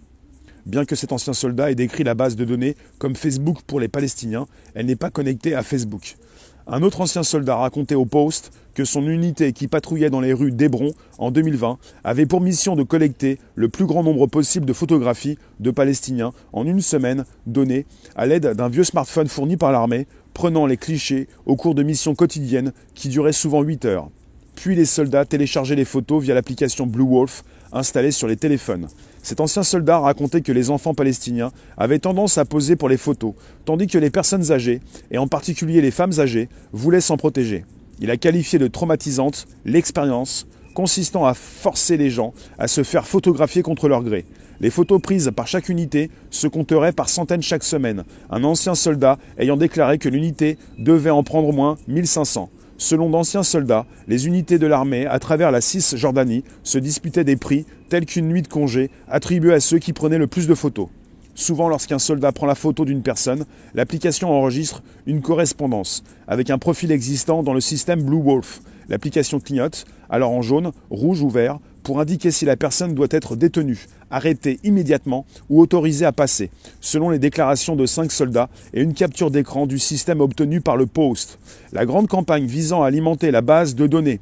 Bien 0.67 0.83
que 0.83 0.97
cet 0.97 1.13
ancien 1.13 1.31
soldat 1.31 1.71
ait 1.71 1.75
décrit 1.75 2.03
la 2.03 2.13
base 2.13 2.35
de 2.35 2.43
données 2.43 2.75
comme 2.97 3.15
Facebook 3.15 3.59
pour 3.65 3.79
les 3.79 3.87
Palestiniens, 3.87 4.47
elle 4.75 4.87
n'est 4.87 4.97
pas 4.97 5.09
connectée 5.09 5.55
à 5.55 5.63
Facebook. 5.63 6.17
Un 6.67 6.83
autre 6.83 6.99
ancien 6.99 7.23
soldat 7.23 7.55
racontait 7.55 7.95
au 7.95 8.05
Post 8.05 8.51
que 8.73 8.83
son 8.83 9.07
unité 9.07 9.53
qui 9.53 9.69
patrouillait 9.69 10.09
dans 10.09 10.19
les 10.19 10.33
rues 10.33 10.51
d'Hébron 10.51 10.91
en 11.19 11.31
2020 11.31 11.77
avait 12.03 12.25
pour 12.25 12.41
mission 12.41 12.75
de 12.75 12.83
collecter 12.83 13.39
le 13.55 13.69
plus 13.69 13.85
grand 13.85 14.03
nombre 14.03 14.27
possible 14.27 14.65
de 14.65 14.73
photographies 14.73 15.37
de 15.61 15.71
Palestiniens 15.71 16.33
en 16.51 16.65
une 16.65 16.81
semaine 16.81 17.23
donnée 17.45 17.85
à 18.17 18.25
l'aide 18.25 18.47
d'un 18.47 18.67
vieux 18.67 18.83
smartphone 18.83 19.29
fourni 19.29 19.55
par 19.55 19.71
l'armée, 19.71 20.05
prenant 20.33 20.65
les 20.65 20.75
clichés 20.75 21.29
au 21.45 21.55
cours 21.55 21.75
de 21.75 21.83
missions 21.83 22.13
quotidiennes 22.13 22.73
qui 22.93 23.07
duraient 23.07 23.31
souvent 23.31 23.61
8 23.61 23.85
heures. 23.85 24.09
Puis 24.55 24.75
les 24.75 24.85
soldats 24.85 25.23
téléchargeaient 25.23 25.75
les 25.75 25.85
photos 25.85 26.21
via 26.21 26.33
l'application 26.33 26.87
Blue 26.87 27.07
Wolf 27.07 27.45
installée 27.71 28.11
sur 28.11 28.27
les 28.27 28.37
téléphones. 28.37 28.87
Cet 29.27 29.41
ancien 29.41 29.63
soldat 29.63 29.99
racontait 29.99 30.39
que 30.39 30.53
les 30.53 30.69
enfants 30.69 30.93
palestiniens 30.93 31.51
avaient 31.75 31.99
tendance 31.99 32.37
à 32.37 32.45
poser 32.45 32.77
pour 32.77 32.87
les 32.87 32.95
photos, 32.95 33.33
tandis 33.65 33.87
que 33.87 33.97
les 33.97 34.09
personnes 34.09 34.53
âgées, 34.53 34.79
et 35.11 35.17
en 35.17 35.27
particulier 35.27 35.81
les 35.81 35.91
femmes 35.91 36.17
âgées, 36.19 36.47
voulaient 36.71 37.01
s'en 37.01 37.17
protéger. 37.17 37.65
Il 37.99 38.09
a 38.09 38.15
qualifié 38.15 38.57
de 38.57 38.69
traumatisante 38.69 39.45
l'expérience 39.65 40.47
consistant 40.73 41.25
à 41.25 41.33
forcer 41.33 41.97
les 41.97 42.09
gens 42.09 42.33
à 42.57 42.69
se 42.69 42.83
faire 42.83 43.05
photographier 43.05 43.63
contre 43.63 43.89
leur 43.89 44.01
gré. 44.01 44.23
Les 44.61 44.69
photos 44.69 45.01
prises 45.01 45.29
par 45.35 45.45
chaque 45.45 45.67
unité 45.67 46.09
se 46.29 46.47
compteraient 46.47 46.93
par 46.93 47.09
centaines 47.09 47.41
chaque 47.41 47.65
semaine, 47.65 48.05
un 48.29 48.45
ancien 48.45 48.75
soldat 48.75 49.17
ayant 49.37 49.57
déclaré 49.57 49.97
que 49.97 50.07
l'unité 50.07 50.57
devait 50.79 51.09
en 51.09 51.23
prendre 51.23 51.49
au 51.49 51.51
moins 51.51 51.75
1500. 51.89 52.49
Selon 52.79 53.09
d'anciens 53.09 53.41
soldats, 53.41 53.87
les 54.07 54.27
unités 54.27 54.59
de 54.59 54.67
l'armée 54.67 55.07
à 55.07 55.17
travers 55.17 55.49
la 55.49 55.61
Cisjordanie 55.61 56.43
se 56.61 56.77
disputaient 56.77 57.23
des 57.23 57.35
prix 57.35 57.65
tels 57.89 58.05
qu'une 58.05 58.27
nuit 58.27 58.43
de 58.43 58.47
congé 58.47 58.91
attribuée 59.09 59.53
à 59.53 59.59
ceux 59.59 59.79
qui 59.79 59.93
prenaient 59.93 60.19
le 60.19 60.27
plus 60.27 60.47
de 60.47 60.53
photos. 60.53 60.87
Souvent, 61.33 61.69
lorsqu'un 61.69 61.97
soldat 61.97 62.31
prend 62.31 62.45
la 62.45 62.53
photo 62.53 62.85
d'une 62.85 63.01
personne, 63.01 63.45
l'application 63.73 64.31
enregistre 64.31 64.83
une 65.07 65.21
correspondance 65.21 66.03
avec 66.27 66.51
un 66.51 66.59
profil 66.59 66.91
existant 66.91 67.41
dans 67.41 67.53
le 67.53 67.61
système 67.61 68.03
Blue 68.03 68.21
Wolf. 68.21 68.61
L'application 68.89 69.39
clignote, 69.39 69.85
alors 70.09 70.31
en 70.31 70.43
jaune, 70.43 70.71
rouge 70.91 71.21
ou 71.21 71.29
vert, 71.29 71.59
pour 71.87 72.01
indiquer 72.01 72.31
si 72.31 72.43
la 72.43 72.57
personne 72.57 72.95
doit 72.95 73.07
être 73.11 73.37
détenue, 73.37 73.87
arrêtée 74.11 74.59
immédiatement 74.65 75.25
ou 75.49 75.61
autorisée 75.61 76.03
à 76.03 76.11
passer, 76.11 76.49
selon 76.81 77.09
les 77.09 77.17
déclarations 77.17 77.77
de 77.77 77.85
cinq 77.85 78.11
soldats 78.11 78.49
et 78.73 78.81
une 78.81 78.93
capture 78.93 79.31
d'écran 79.31 79.67
du 79.67 79.79
système 79.79 80.19
obtenu 80.19 80.59
par 80.59 80.75
le 80.75 80.85
Post. 80.85 81.39
La 81.71 81.85
grande 81.85 82.09
campagne 82.09 82.45
visant 82.45 82.83
à 82.83 82.87
alimenter 82.87 83.31
la 83.31 83.39
base 83.39 83.73
de 83.73 83.87
données 83.87 84.19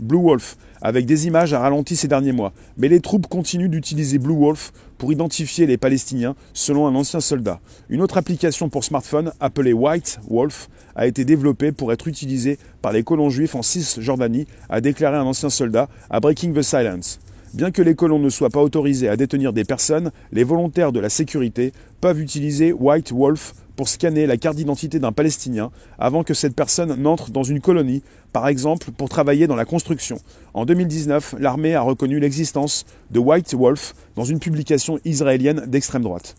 Blue 0.00 0.20
Wolf 0.20 0.58
avec 0.82 1.06
des 1.06 1.26
images 1.26 1.52
a 1.52 1.60
ralenti 1.60 1.96
ces 1.96 2.08
derniers 2.08 2.32
mois, 2.32 2.52
mais 2.76 2.88
les 2.88 3.00
troupes 3.00 3.26
continuent 3.26 3.68
d'utiliser 3.68 4.18
Blue 4.18 4.36
Wolf 4.36 4.72
pour 4.98 5.12
identifier 5.12 5.66
les 5.66 5.76
Palestiniens, 5.76 6.34
selon 6.52 6.86
un 6.86 6.94
ancien 6.94 7.20
soldat. 7.20 7.60
Une 7.88 8.02
autre 8.02 8.18
application 8.18 8.68
pour 8.68 8.84
smartphone, 8.84 9.32
appelée 9.40 9.72
White 9.72 10.20
Wolf, 10.28 10.68
a 10.96 11.06
été 11.06 11.24
développée 11.24 11.72
pour 11.72 11.92
être 11.92 12.08
utilisée 12.08 12.58
par 12.82 12.92
les 12.92 13.02
colons 13.02 13.30
juifs 13.30 13.54
en 13.54 13.62
Cisjordanie, 13.62 14.46
a 14.68 14.80
déclaré 14.80 15.16
un 15.16 15.24
ancien 15.24 15.50
soldat 15.50 15.88
à 16.10 16.20
Breaking 16.20 16.52
the 16.52 16.62
Silence. 16.62 17.20
Bien 17.54 17.70
que 17.70 17.80
les 17.80 17.94
colons 17.94 18.18
ne 18.18 18.28
soient 18.28 18.50
pas 18.50 18.62
autorisés 18.62 19.08
à 19.08 19.16
détenir 19.16 19.52
des 19.52 19.64
personnes, 19.64 20.10
les 20.32 20.44
volontaires 20.44 20.92
de 20.92 21.00
la 21.00 21.08
sécurité 21.08 21.72
peuvent 22.00 22.20
utiliser 22.20 22.72
White 22.72 23.12
Wolf 23.12 23.54
pour 23.78 23.88
scanner 23.88 24.26
la 24.26 24.36
carte 24.36 24.56
d'identité 24.56 24.98
d'un 24.98 25.12
Palestinien 25.12 25.70
avant 26.00 26.24
que 26.24 26.34
cette 26.34 26.56
personne 26.56 27.00
n'entre 27.00 27.30
dans 27.30 27.44
une 27.44 27.60
colonie, 27.60 28.02
par 28.32 28.48
exemple 28.48 28.90
pour 28.90 29.08
travailler 29.08 29.46
dans 29.46 29.54
la 29.54 29.64
construction. 29.64 30.18
En 30.52 30.66
2019, 30.66 31.36
l'armée 31.38 31.76
a 31.76 31.80
reconnu 31.80 32.18
l'existence 32.18 32.86
de 33.12 33.20
White 33.20 33.54
Wolf 33.54 33.94
dans 34.16 34.24
une 34.24 34.40
publication 34.40 34.98
israélienne 35.04 35.64
d'extrême 35.68 36.02
droite. 36.02 36.34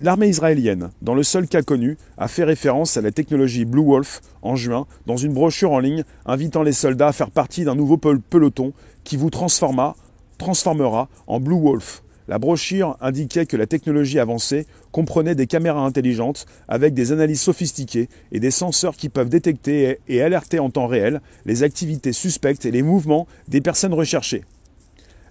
L'armée 0.00 0.28
israélienne, 0.28 0.90
dans 1.02 1.14
le 1.14 1.24
seul 1.24 1.48
cas 1.48 1.62
connu, 1.62 1.98
a 2.18 2.28
fait 2.28 2.44
référence 2.44 2.96
à 2.96 3.00
la 3.00 3.10
technologie 3.10 3.64
Blue 3.64 3.84
Wolf 3.84 4.20
en 4.42 4.54
juin 4.54 4.86
dans 5.06 5.16
une 5.16 5.32
brochure 5.32 5.72
en 5.72 5.80
ligne 5.80 6.04
invitant 6.24 6.62
les 6.62 6.72
soldats 6.72 7.08
à 7.08 7.12
faire 7.12 7.32
partie 7.32 7.64
d'un 7.64 7.74
nouveau 7.74 7.96
peloton 7.96 8.72
qui 9.02 9.16
vous 9.16 9.30
transforma, 9.30 9.96
transformera 10.38 11.08
en 11.26 11.40
Blue 11.40 11.58
Wolf. 11.58 12.03
La 12.26 12.38
brochure 12.38 12.96
indiquait 13.02 13.44
que 13.44 13.56
la 13.56 13.66
technologie 13.66 14.18
avancée 14.18 14.66
comprenait 14.92 15.34
des 15.34 15.46
caméras 15.46 15.84
intelligentes 15.84 16.46
avec 16.68 16.94
des 16.94 17.12
analyses 17.12 17.42
sophistiquées 17.42 18.08
et 18.32 18.40
des 18.40 18.50
senseurs 18.50 18.96
qui 18.96 19.10
peuvent 19.10 19.28
détecter 19.28 19.98
et 20.08 20.22
alerter 20.22 20.58
en 20.58 20.70
temps 20.70 20.86
réel 20.86 21.20
les 21.44 21.62
activités 21.62 22.12
suspectes 22.12 22.64
et 22.64 22.70
les 22.70 22.82
mouvements 22.82 23.26
des 23.48 23.60
personnes 23.60 23.92
recherchées. 23.92 24.44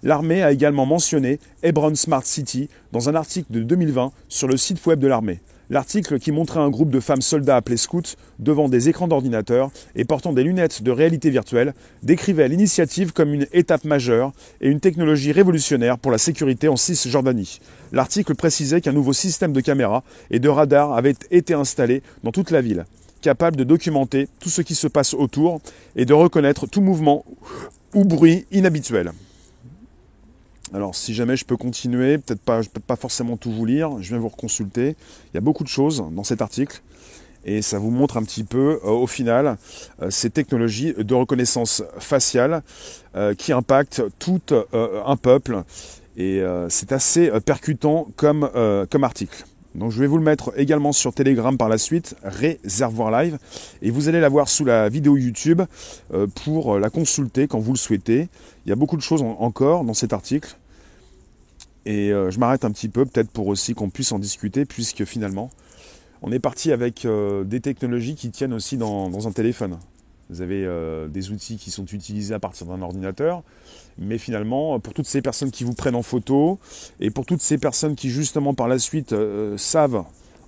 L'armée 0.04 0.42
a 0.42 0.52
également 0.52 0.86
mentionné 0.86 1.40
Hebron 1.62 1.94
Smart 1.94 2.24
City 2.24 2.68
dans 2.92 3.08
un 3.08 3.14
article 3.14 3.50
de 3.50 3.62
2020 3.62 4.12
sur 4.28 4.46
le 4.46 4.56
site 4.56 4.84
web 4.86 5.00
de 5.00 5.08
l'armée. 5.08 5.40
L'article 5.70 6.18
qui 6.18 6.30
montrait 6.30 6.60
un 6.60 6.68
groupe 6.68 6.90
de 6.90 7.00
femmes 7.00 7.22
soldats 7.22 7.56
appelés 7.56 7.78
scouts 7.78 8.16
devant 8.38 8.68
des 8.68 8.88
écrans 8.90 9.08
d'ordinateur 9.08 9.70
et 9.96 10.04
portant 10.04 10.32
des 10.32 10.42
lunettes 10.42 10.82
de 10.82 10.90
réalité 10.90 11.30
virtuelle 11.30 11.74
décrivait 12.02 12.48
l'initiative 12.48 13.12
comme 13.12 13.32
une 13.32 13.46
étape 13.52 13.84
majeure 13.84 14.32
et 14.60 14.68
une 14.68 14.80
technologie 14.80 15.32
révolutionnaire 15.32 15.98
pour 15.98 16.12
la 16.12 16.18
sécurité 16.18 16.68
en 16.68 16.76
Cisjordanie. 16.76 17.60
L'article 17.92 18.34
précisait 18.34 18.82
qu'un 18.82 18.92
nouveau 18.92 19.14
système 19.14 19.52
de 19.52 19.60
caméras 19.60 20.04
et 20.30 20.38
de 20.38 20.48
radars 20.48 20.92
avait 20.92 21.14
été 21.30 21.54
installé 21.54 22.02
dans 22.22 22.32
toute 22.32 22.50
la 22.50 22.60
ville, 22.60 22.84
capable 23.22 23.56
de 23.56 23.64
documenter 23.64 24.28
tout 24.40 24.50
ce 24.50 24.60
qui 24.60 24.74
se 24.74 24.86
passe 24.86 25.14
autour 25.14 25.60
et 25.96 26.04
de 26.04 26.12
reconnaître 26.12 26.66
tout 26.66 26.82
mouvement 26.82 27.24
ou 27.94 28.04
bruit 28.04 28.44
inhabituel. 28.52 29.12
Alors 30.72 30.94
si 30.94 31.14
jamais 31.14 31.36
je 31.36 31.44
peux 31.44 31.56
continuer, 31.56 32.18
peut-être 32.18 32.40
pas, 32.40 32.62
je 32.62 32.68
peux 32.68 32.80
pas 32.80 32.96
forcément 32.96 33.36
tout 33.36 33.52
vous 33.52 33.66
lire, 33.66 34.00
je 34.00 34.08
viens 34.08 34.18
vous 34.18 34.28
reconsulter. 34.28 34.96
Il 35.32 35.34
y 35.34 35.38
a 35.38 35.40
beaucoup 35.40 35.62
de 35.62 35.68
choses 35.68 36.04
dans 36.12 36.24
cet 36.24 36.40
article 36.40 36.82
et 37.44 37.62
ça 37.62 37.78
vous 37.78 37.90
montre 37.90 38.16
un 38.16 38.22
petit 38.22 38.44
peu 38.44 38.80
euh, 38.84 38.88
au 38.88 39.06
final 39.06 39.56
euh, 40.02 40.10
ces 40.10 40.30
technologies 40.30 40.94
de 40.96 41.14
reconnaissance 41.14 41.82
faciale 41.98 42.62
euh, 43.14 43.34
qui 43.34 43.52
impactent 43.52 44.02
tout 44.18 44.40
un 44.72 45.16
peuple 45.16 45.62
et 46.16 46.42
c'est 46.68 46.92
assez 46.92 47.28
percutant 47.44 48.06
comme, 48.14 48.48
comme 48.88 49.02
article. 49.02 49.44
Donc 49.74 49.90
je 49.90 49.98
vais 49.98 50.06
vous 50.06 50.18
le 50.18 50.24
mettre 50.24 50.52
également 50.56 50.92
sur 50.92 51.12
Telegram 51.12 51.56
par 51.56 51.68
la 51.68 51.78
suite, 51.78 52.16
Réservoir 52.22 53.10
Live, 53.10 53.38
et 53.82 53.90
vous 53.90 54.08
allez 54.08 54.20
la 54.20 54.28
voir 54.28 54.48
sous 54.48 54.64
la 54.64 54.88
vidéo 54.88 55.16
YouTube 55.16 55.62
pour 56.44 56.78
la 56.78 56.90
consulter 56.90 57.48
quand 57.48 57.58
vous 57.58 57.72
le 57.72 57.78
souhaitez. 57.78 58.28
Il 58.64 58.68
y 58.68 58.72
a 58.72 58.76
beaucoup 58.76 58.96
de 58.96 59.02
choses 59.02 59.22
encore 59.22 59.84
dans 59.84 59.94
cet 59.94 60.12
article. 60.12 60.56
Et 61.86 62.12
euh, 62.12 62.30
je 62.30 62.38
m'arrête 62.38 62.64
un 62.64 62.70
petit 62.70 62.88
peu, 62.88 63.04
peut-être 63.04 63.30
pour 63.30 63.48
aussi 63.48 63.74
qu'on 63.74 63.90
puisse 63.90 64.12
en 64.12 64.18
discuter, 64.18 64.64
puisque 64.64 65.04
finalement, 65.04 65.50
on 66.22 66.32
est 66.32 66.38
parti 66.38 66.72
avec 66.72 67.04
euh, 67.04 67.44
des 67.44 67.60
technologies 67.60 68.14
qui 68.14 68.30
tiennent 68.30 68.54
aussi 68.54 68.76
dans, 68.76 69.26
un 69.26 69.32
téléphone. 69.32 69.78
Vous 70.30 70.40
avez 70.40 70.64
euh, 70.64 71.08
des 71.08 71.30
outils 71.30 71.56
qui 71.56 71.70
sont 71.70 71.84
utilisés 71.86 72.34
à 72.34 72.38
partir 72.38 72.66
d'un 72.66 72.80
ordinateur, 72.82 73.42
mais 73.98 74.18
finalement, 74.18 74.80
pour 74.80 74.94
toutes 74.94 75.06
ces 75.06 75.22
personnes 75.22 75.50
qui 75.50 75.64
vous 75.64 75.74
prennent 75.74 75.94
en 75.94 76.02
photo, 76.02 76.58
et 77.00 77.10
pour 77.10 77.26
toutes 77.26 77.42
ces 77.42 77.58
personnes 77.58 77.94
qui 77.94 78.10
justement 78.10 78.54
par 78.54 78.68
la 78.68 78.78
suite 78.78 79.14
savent 79.56 80.04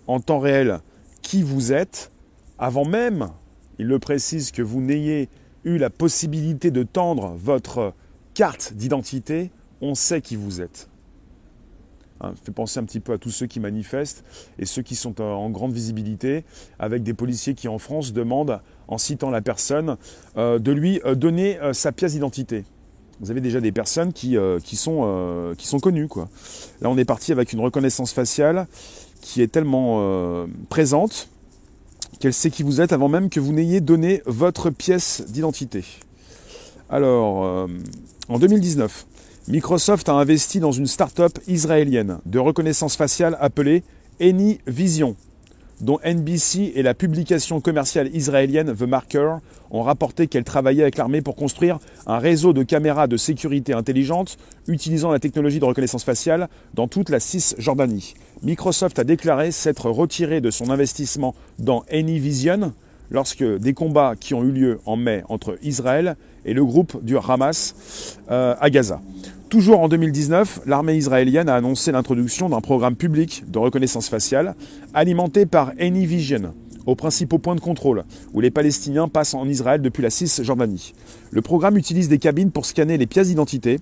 en 0.07 0.21
temps 0.21 0.39
réel 0.39 0.81
qui 1.23 1.43
vous 1.43 1.73
êtes, 1.73 2.11
avant 2.59 2.85
même, 2.85 3.31
il 3.79 3.87
le 3.87 3.99
précise, 3.99 4.51
que 4.51 4.63
vous 4.63 4.81
n'ayez 4.81 5.29
eu 5.65 5.79
la 5.79 5.91
possibilité 5.91 6.71
de 6.71 6.83
tendre 6.83 7.35
votre 7.37 7.93
carte 8.35 8.73
d'identité, 8.75 9.51
on 9.81 9.95
sait 9.95 10.21
qui 10.21 10.37
vous 10.37 10.61
êtes. 10.61 10.89
Hein, 12.21 12.33
fait 12.43 12.53
penser 12.53 12.81
un 12.81 12.85
petit 12.85 13.01
peu 13.01 13.13
à 13.13 13.19
tous 13.19 13.31
ceux 13.31 13.47
qui 13.47 13.61
manifestent 13.61 14.25
et 14.59 14.65
ceux 14.65 14.81
qui 14.81 14.95
sont 14.95 15.21
en 15.21 15.51
grande 15.51 15.73
visibilité, 15.73 16.45
avec 16.79 17.03
des 17.03 17.13
policiers 17.13 17.55
qui 17.55 17.69
en 17.69 17.79
France 17.79 18.13
demandent, 18.13 18.61
en 18.89 18.99
citant 18.99 19.31
la 19.31 19.41
personne, 19.41 19.97
euh, 20.37 20.59
de 20.59 20.73
lui 20.73 21.01
euh, 21.05 21.15
donner 21.15 21.59
euh, 21.61 21.73
sa 21.73 21.93
pièce 21.93 22.13
d'identité. 22.13 22.65
Vous 23.21 23.31
avez 23.31 23.41
déjà 23.41 23.61
des 23.61 23.73
personnes 23.73 24.13
qui, 24.13 24.37
sont 24.77 25.81
connues. 25.81 26.07
Quoi. 26.07 26.29
Là, 26.83 26.91
on 26.91 26.99
est 26.99 27.07
parti 27.07 27.33
avec 27.33 27.55
une 27.55 27.61
reconnaissance 27.61 28.13
faciale 28.13 28.67
qui 29.23 29.41
est 29.41 29.51
tellement 29.51 30.47
présente 30.69 31.31
qu'elle 32.21 32.35
sait 32.35 32.51
qui 32.51 32.63
vous 32.63 32.83
êtes 32.83 32.93
avant 32.93 33.09
même 33.09 33.31
que 33.31 33.41
vous 33.41 33.55
n'ayez 33.55 33.81
donné 33.81 34.21
votre 34.27 34.69
pièce 34.69 35.25
d'identité. 35.29 35.83
Alors, 36.91 37.69
en 38.29 38.39
2019, 38.39 39.07
Microsoft 39.49 40.11
a 40.11 40.13
investi 40.13 40.61
dans 40.61 40.73
une 40.73 40.87
start-up 40.87 41.39
israélienne 41.49 42.19
de 42.27 42.39
reconnaissance 42.39 42.97
faciale 42.97 43.39
appelée 43.41 43.83
AnyVision. 44.21 45.17
Dont 45.81 45.99
NBC 46.05 46.73
et 46.75 46.83
la 46.83 46.95
publication 46.95 47.61
commerciale 47.61 48.15
israélienne 48.15 48.75
The 48.75 48.83
Marker 48.83 49.37
ont 49.71 49.83
rapporté 49.83 50.27
qu'elle 50.27 50.45
travaillait 50.45 50.83
avec 50.83 50.97
l'armée 50.97 51.21
pour 51.21 51.37
construire 51.37 51.79
un 52.07 52.19
réseau 52.19 52.53
de 52.53 52.63
caméras 52.63 53.07
de 53.07 53.17
sécurité 53.17 53.73
intelligentes 53.73 54.39
utilisant 54.69 55.11
la 55.11 55.19
technologie 55.19 55.61
de 55.61 55.65
reconnaissance 55.65 56.05
faciale 56.05 56.49
dans 56.75 56.89
toute 56.89 57.11
la 57.11 57.21
Cisjordanie. 57.21 58.15
Microsoft 58.43 58.99
a 58.99 59.05
déclaré 59.05 59.51
s'être 59.51 59.91
retiré 59.91 60.41
de 60.41 60.51
son 60.51 60.71
investissement 60.71 61.35
dans 61.59 61.85
Anyvision 61.91 62.73
lorsque 63.11 63.45
des 63.45 63.73
combats 63.73 64.15
qui 64.19 64.35
ont 64.35 64.43
eu 64.43 64.51
lieu 64.51 64.81
en 64.85 64.97
mai 64.97 65.23
entre 65.29 65.59
Israël 65.63 66.17
et 66.45 66.55
le 66.55 66.65
groupe 66.65 67.05
du 67.05 67.17
Hamas 67.19 68.19
euh, 68.31 68.55
à 68.61 68.71
Gaza. 68.71 69.01
Toujours 69.49 69.79
en 69.79 69.89
2019, 69.89 70.63
l'armée 70.67 70.97
israélienne 70.97 71.49
a 71.49 71.55
annoncé 71.55 71.93
l'introduction 71.93 72.49
d'un 72.49 72.61
programme 72.61 72.97
public 72.97 73.45
de 73.47 73.61
reconnaissance 73.61 74.09
faciale 74.09 74.57
alimenté 74.93 75.47
par 75.47 75.71
AnyVision, 75.79 76.53
aux 76.85 76.97
principaux 76.97 77.39
points 77.39 77.55
de 77.55 77.61
contrôle, 77.61 78.03
où 78.35 78.41
les 78.41 78.51
Palestiniens 78.51 79.07
passent 79.07 79.35
en 79.35 79.49
Israël 79.49 79.81
depuis 79.81 80.03
la 80.03 80.11
Cisjordanie. 80.11 80.95
Le 81.31 81.43
programme 81.43 81.77
utilise 81.77 82.09
des 82.09 82.19
cabines 82.19 82.51
pour 82.51 82.67
scanner 82.67 82.99
les 82.99 83.07
pièces 83.07 83.29
d'identité 83.29 83.79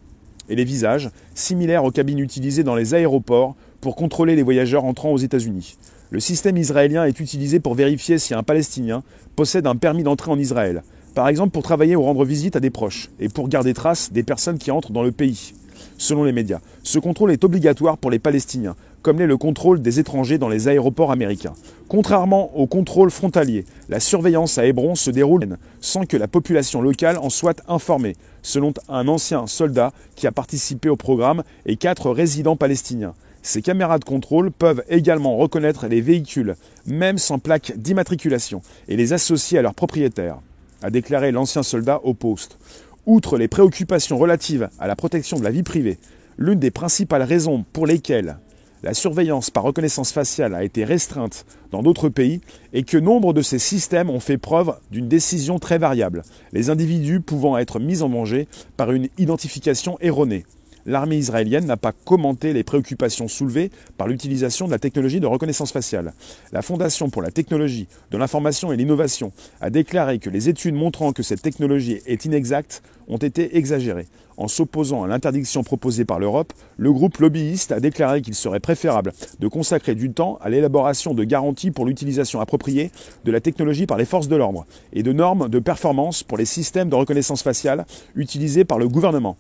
et 0.50 0.54
les 0.54 0.64
visages, 0.64 1.09
similaires 1.35 1.85
aux 1.85 1.90
cabines 1.90 2.18
utilisées 2.18 2.62
dans 2.62 2.75
les 2.75 2.92
aéroports 2.92 3.56
pour 3.80 3.97
contrôler 3.97 4.37
les 4.37 4.42
voyageurs 4.42 4.85
entrant 4.85 5.12
aux 5.12 5.18
États-Unis. 5.18 5.78
Le 6.11 6.21
système 6.21 6.59
israélien 6.59 7.06
est 7.06 7.21
utilisé 7.21 7.59
pour 7.59 7.75
vérifier 7.75 8.18
si 8.18 8.35
un 8.35 8.42
Palestinien 8.42 9.02
possède 9.35 9.66
un 9.66 9.76
permis 9.76 10.02
d'entrée 10.02 10.30
en 10.30 10.38
Israël, 10.38 10.83
par 11.14 11.28
exemple 11.28 11.52
pour 11.52 11.62
travailler 11.62 11.97
ou 11.97 12.02
rendre 12.02 12.25
visite 12.25 12.56
à 12.56 12.61
des 12.61 12.71
proches, 12.71 13.11
et 13.21 13.28
pour 13.28 13.49
garder 13.49 13.73
trace 13.73 14.12
des 14.12 14.23
personnes 14.23 14.59
qui 14.59 14.71
entrent 14.71 14.92
dans 14.92 15.02
le 15.02 15.12
pays, 15.12 15.54
selon 15.97 16.25
les 16.25 16.33
médias. 16.33 16.61
Ce 16.83 16.99
contrôle 16.99 17.30
est 17.30 17.44
obligatoire 17.44 17.99
pour 17.99 18.11
les 18.11 18.18
Palestiniens, 18.18 18.76
comme 19.02 19.18
l'est 19.18 19.26
le 19.26 19.37
contrôle 19.37 19.83
des 19.83 20.00
étrangers 20.00 20.38
dans 20.38 20.49
les 20.49 20.66
aéroports 20.66 21.12
américains. 21.12 21.52
Contrairement 21.88 22.56
au 22.56 22.66
contrôle 22.66 23.11
frontalier, 23.11 23.64
la 23.88 24.00
surveillance 24.00 24.59
à 24.59 24.66
Hébron 24.66 24.94
se 24.94 25.11
déroule 25.11 25.56
sans 25.80 26.06
que 26.06 26.16
la 26.16 26.26
population 26.26 26.80
locale 26.80 27.18
en 27.18 27.30
soit 27.30 27.62
informée, 27.68 28.16
selon 28.42 28.73
un 28.88 29.06
ancien 29.06 29.47
soldat 29.47 29.92
qui 30.16 30.26
a 30.26 30.33
participé 30.33 30.88
au 30.88 30.97
programme 30.97 31.44
et 31.66 31.76
quatre 31.76 32.11
résidents 32.11 32.56
palestiniens. 32.56 33.14
Ces 33.42 33.61
caméras 33.61 33.99
de 33.99 34.04
contrôle 34.04 34.50
peuvent 34.50 34.83
également 34.88 35.37
reconnaître 35.37 35.87
les 35.87 36.00
véhicules, 36.00 36.56
même 36.87 37.18
sans 37.18 37.38
plaque 37.38 37.75
d'immatriculation, 37.76 38.62
et 38.88 38.97
les 38.97 39.12
associer 39.12 39.59
à 39.59 39.62
leurs 39.62 39.75
propriétaires 39.75 40.38
a 40.85 40.91
déclaré 40.91 41.33
l'ancien 41.33 41.62
soldat 41.62 42.00
au 42.05 42.12
poste. 42.12 42.59
Outre 43.07 43.38
les 43.38 43.49
préoccupations 43.49 44.19
relatives 44.19 44.69
à 44.79 44.87
la 44.87 44.95
protection 44.95 45.38
de 45.38 45.45
la 45.45 45.50
vie 45.50 45.62
privée, 45.62 45.99
l'une 46.37 46.59
des 46.59 46.71
principales 46.71 47.23
raisons 47.23 47.64
pour 47.73 47.87
lesquelles 47.87 48.37
la 48.83 48.93
surveillance 48.93 49.49
par 49.49 49.62
reconnaissance 49.62 50.12
faciale 50.12 50.55
a 50.55 50.62
été 50.62 50.85
restreinte 50.85 51.47
dans 51.71 51.83
d'autres 51.83 52.11
pays 52.11 52.43
est 52.75 52.83
que 52.83 52.99
nombre 52.99 53.33
de 53.33 53.41
ces 53.41 53.59
systèmes 53.59 54.11
ont 54.11 54.21
fait 54.21 54.37
preuve 54.37 54.75
d'une 54.91 55.09
décision 55.09 55.59
très 55.59 55.79
variable, 55.79 56.23
les 56.53 56.69
individus 56.69 57.21
pouvant 57.21 57.57
être 57.57 57.81
mis 57.81 58.03
en 58.03 58.11
danger 58.11 58.47
par 58.76 58.93
une 58.93 59.09
identification 59.17 59.97
erronée 60.03 60.45
l'armée 60.87 61.17
israélienne 61.17 61.67
n'a 61.67 61.76
pas 61.76 61.93
commenté 61.93 62.53
les 62.53 62.64
préoccupations 62.64 63.29
soulevées 63.29 63.71
par 63.97 64.09
l'utilisation 64.09 64.67
de 64.67 64.71
la 64.73 64.79
technologie 64.79 65.21
de 65.21 65.26
reconnaissance 65.26 65.73
faciale. 65.73 66.12
La 66.53 66.62
Fondation 66.62 67.11
pour 67.11 67.23
la 67.23 67.31
technologie 67.31 67.88
de 68.11 68.19
l'information 68.19 68.73
et 68.73 68.76
l'innovation 68.76 69.33
a 69.61 69.71
déclaré 69.71 70.19
que 70.19 70.31
les 70.31 70.49
études 70.49 70.75
montrant 70.75 71.12
que 71.12 71.23
cette 71.23 71.43
technologie 71.43 72.00
est 72.07 72.25
inexacte 72.25 72.83
ont 73.09 73.19
été 73.19 73.57
exagérées. 73.57 74.07
En 74.37 74.49
s'opposant 74.49 75.05
à 75.05 75.07
l'interdiction 75.07 75.62
proposée 75.62 76.05
par 76.05 76.19
l'Europe, 76.19 76.53
le 76.76 76.93
groupe 76.93 77.19
lobbyiste 77.19 77.71
a 77.71 77.79
déclaré 77.79 78.21
qu'il 78.21 78.35
serait 78.35 78.61
préférable 78.61 79.12
de 79.38 79.49
consacrer 79.49 79.95
du 79.95 80.11
temps 80.11 80.38
à 80.43 80.50
l'élaboration 80.50 81.14
de 81.14 81.23
garanties 81.23 81.71
pour 81.71 81.87
l'utilisation 81.87 82.41
appropriée 82.41 82.91
de 83.25 83.31
la 83.31 83.41
technologie 83.41 83.87
par 83.87 83.97
les 83.97 84.05
forces 84.05 84.29
de 84.29 84.37
l'ordre 84.37 84.67
et 84.93 85.05
de 85.05 85.12
normes 85.12 85.49
de 85.49 85.59
performance 85.61 86.25
pour 86.25 86.38
les 86.38 86.47
systèmes 86.47 86.88
de 86.88 86.97
reconnaissance 86.97 87.43
faciale 87.43 87.87
utilisés 88.17 88.64
par 88.64 88.79
le 88.79 88.88
gouvernement. 88.88 89.37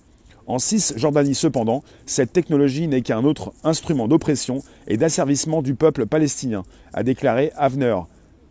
En 0.46 0.58
Cisjordanie 0.58 1.34
cependant, 1.34 1.82
cette 2.04 2.32
technologie 2.32 2.86
n'est 2.86 3.00
qu'un 3.00 3.24
autre 3.24 3.52
instrument 3.64 4.08
d'oppression 4.08 4.62
et 4.86 4.98
d'asservissement 4.98 5.62
du 5.62 5.74
peuple 5.74 6.04
palestinien, 6.04 6.64
a 6.92 7.02
déclaré 7.02 7.50
Avner 7.56 7.96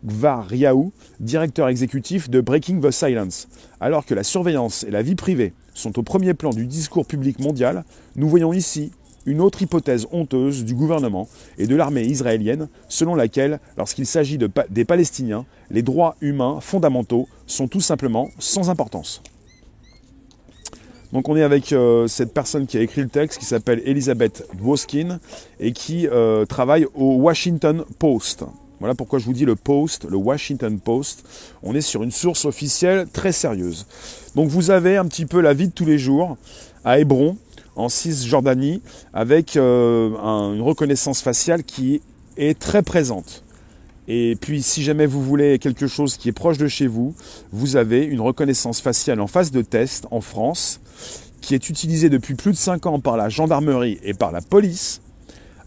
Gvariaou, 0.04 0.92
directeur 1.20 1.68
exécutif 1.68 2.28
de 2.28 2.40
Breaking 2.40 2.80
the 2.80 2.90
Silence. 2.90 3.48
Alors 3.80 4.04
que 4.04 4.14
la 4.14 4.24
surveillance 4.24 4.84
et 4.84 4.90
la 4.90 5.02
vie 5.02 5.14
privée 5.14 5.52
sont 5.72 5.98
au 5.98 6.02
premier 6.02 6.34
plan 6.34 6.50
du 6.50 6.66
discours 6.66 7.06
public 7.06 7.38
mondial, 7.38 7.84
nous 8.16 8.28
voyons 8.28 8.52
ici 8.52 8.90
une 9.24 9.40
autre 9.40 9.62
hypothèse 9.62 10.06
honteuse 10.12 10.64
du 10.64 10.74
gouvernement 10.74 11.28
et 11.58 11.66
de 11.66 11.76
l'armée 11.76 12.04
israélienne, 12.04 12.68
selon 12.88 13.14
laquelle, 13.14 13.60
lorsqu'il 13.78 14.04
s'agit 14.04 14.36
de 14.36 14.50
des 14.68 14.84
Palestiniens, 14.84 15.46
les 15.70 15.82
droits 15.82 16.16
humains 16.20 16.60
fondamentaux 16.60 17.28
sont 17.46 17.68
tout 17.68 17.80
simplement 17.80 18.28
sans 18.38 18.68
importance. 18.68 19.22
Donc 21.14 21.28
on 21.28 21.36
est 21.36 21.44
avec 21.44 21.72
euh, 21.72 22.08
cette 22.08 22.34
personne 22.34 22.66
qui 22.66 22.76
a 22.76 22.80
écrit 22.80 23.00
le 23.00 23.08
texte 23.08 23.38
qui 23.38 23.44
s'appelle 23.44 23.80
Elisabeth 23.86 24.48
Dwoskin 24.58 25.20
et 25.60 25.70
qui 25.70 26.08
euh, 26.08 26.44
travaille 26.44 26.88
au 26.92 27.14
Washington 27.14 27.84
Post. 28.00 28.44
Voilà 28.80 28.96
pourquoi 28.96 29.20
je 29.20 29.24
vous 29.24 29.32
dis 29.32 29.44
le 29.44 29.54
Post, 29.54 30.06
le 30.10 30.16
Washington 30.16 30.76
Post. 30.80 31.24
On 31.62 31.72
est 31.76 31.80
sur 31.80 32.02
une 32.02 32.10
source 32.10 32.44
officielle 32.46 33.06
très 33.12 33.30
sérieuse. 33.30 33.86
Donc 34.34 34.48
vous 34.48 34.72
avez 34.72 34.96
un 34.96 35.06
petit 35.06 35.24
peu 35.24 35.40
la 35.40 35.54
vie 35.54 35.68
de 35.68 35.72
tous 35.72 35.84
les 35.84 35.98
jours 35.98 36.36
à 36.84 36.98
Hébron, 36.98 37.36
en 37.76 37.88
Cisjordanie, 37.88 38.82
avec 39.12 39.56
euh, 39.56 40.10
une 40.52 40.62
reconnaissance 40.62 41.22
faciale 41.22 41.62
qui 41.62 42.02
est 42.36 42.58
très 42.58 42.82
présente. 42.82 43.44
Et 44.08 44.36
puis, 44.38 44.62
si 44.62 44.82
jamais 44.82 45.06
vous 45.06 45.22
voulez 45.22 45.58
quelque 45.58 45.86
chose 45.86 46.16
qui 46.16 46.28
est 46.28 46.32
proche 46.32 46.58
de 46.58 46.68
chez 46.68 46.86
vous, 46.86 47.14
vous 47.52 47.76
avez 47.76 48.04
une 48.04 48.20
reconnaissance 48.20 48.80
faciale 48.80 49.20
en 49.20 49.26
phase 49.26 49.50
de 49.50 49.62
test 49.62 50.06
en 50.10 50.20
France, 50.20 50.80
qui 51.40 51.54
est 51.54 51.68
utilisée 51.68 52.08
depuis 52.08 52.34
plus 52.34 52.52
de 52.52 52.56
5 52.56 52.86
ans 52.86 53.00
par 53.00 53.16
la 53.16 53.28
gendarmerie 53.28 53.98
et 54.02 54.14
par 54.14 54.32
la 54.32 54.40
police, 54.40 55.02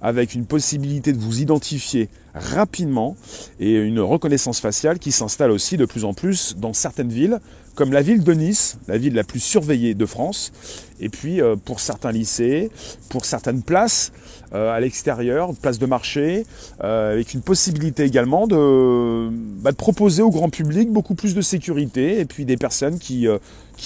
avec 0.02 0.34
une 0.34 0.46
possibilité 0.46 1.14
de 1.14 1.18
vous 1.18 1.42
identifier 1.42 2.10
rapidement 2.34 3.16
et 3.60 3.76
une 3.76 4.00
reconnaissance 4.00 4.60
faciale 4.60 5.00
qui 5.00 5.12
s'installe 5.12 5.52
aussi 5.52 5.78
de 5.78 5.86
plus 5.86 6.06
en 6.06 6.14
plus 6.14 6.56
dans 6.58 6.74
certaines 6.74 7.10
villes, 7.10 7.40
comme 7.76 7.92
la 7.92 8.02
ville 8.02 8.24
de 8.24 8.34
Nice, 8.34 8.78
la 8.88 8.98
ville 8.98 9.14
la 9.14 9.24
plus 9.24 9.40
surveillée 9.40 9.94
de 9.94 10.06
France, 10.06 10.52
et 11.00 11.10
puis 11.10 11.42
euh, 11.42 11.56
pour 11.56 11.80
certains 11.80 12.12
lycées, 12.12 12.72
pour 13.10 13.26
certaines 13.26 13.62
places 13.62 14.12
euh, 14.54 14.72
à 14.72 14.80
l'extérieur, 14.80 15.54
places 15.62 15.78
de 15.78 15.86
marché, 15.86 16.46
euh, 16.84 17.14
avec 17.14 17.34
une 17.34 17.42
possibilité 17.42 18.04
également 18.04 18.48
de, 18.48 19.30
bah, 19.62 19.72
de, 19.72 19.76
proposer 19.76 20.24
au 20.24 20.32
grand 20.32 20.50
public 20.50 20.92
beaucoup 20.92 21.14
plus 21.14 21.36
de 21.36 21.42
sécurité, 21.42 22.20
et 22.20 22.26
puis 22.26 22.46
des 22.46 22.58
personnes 22.58 22.98
qui 22.98 23.28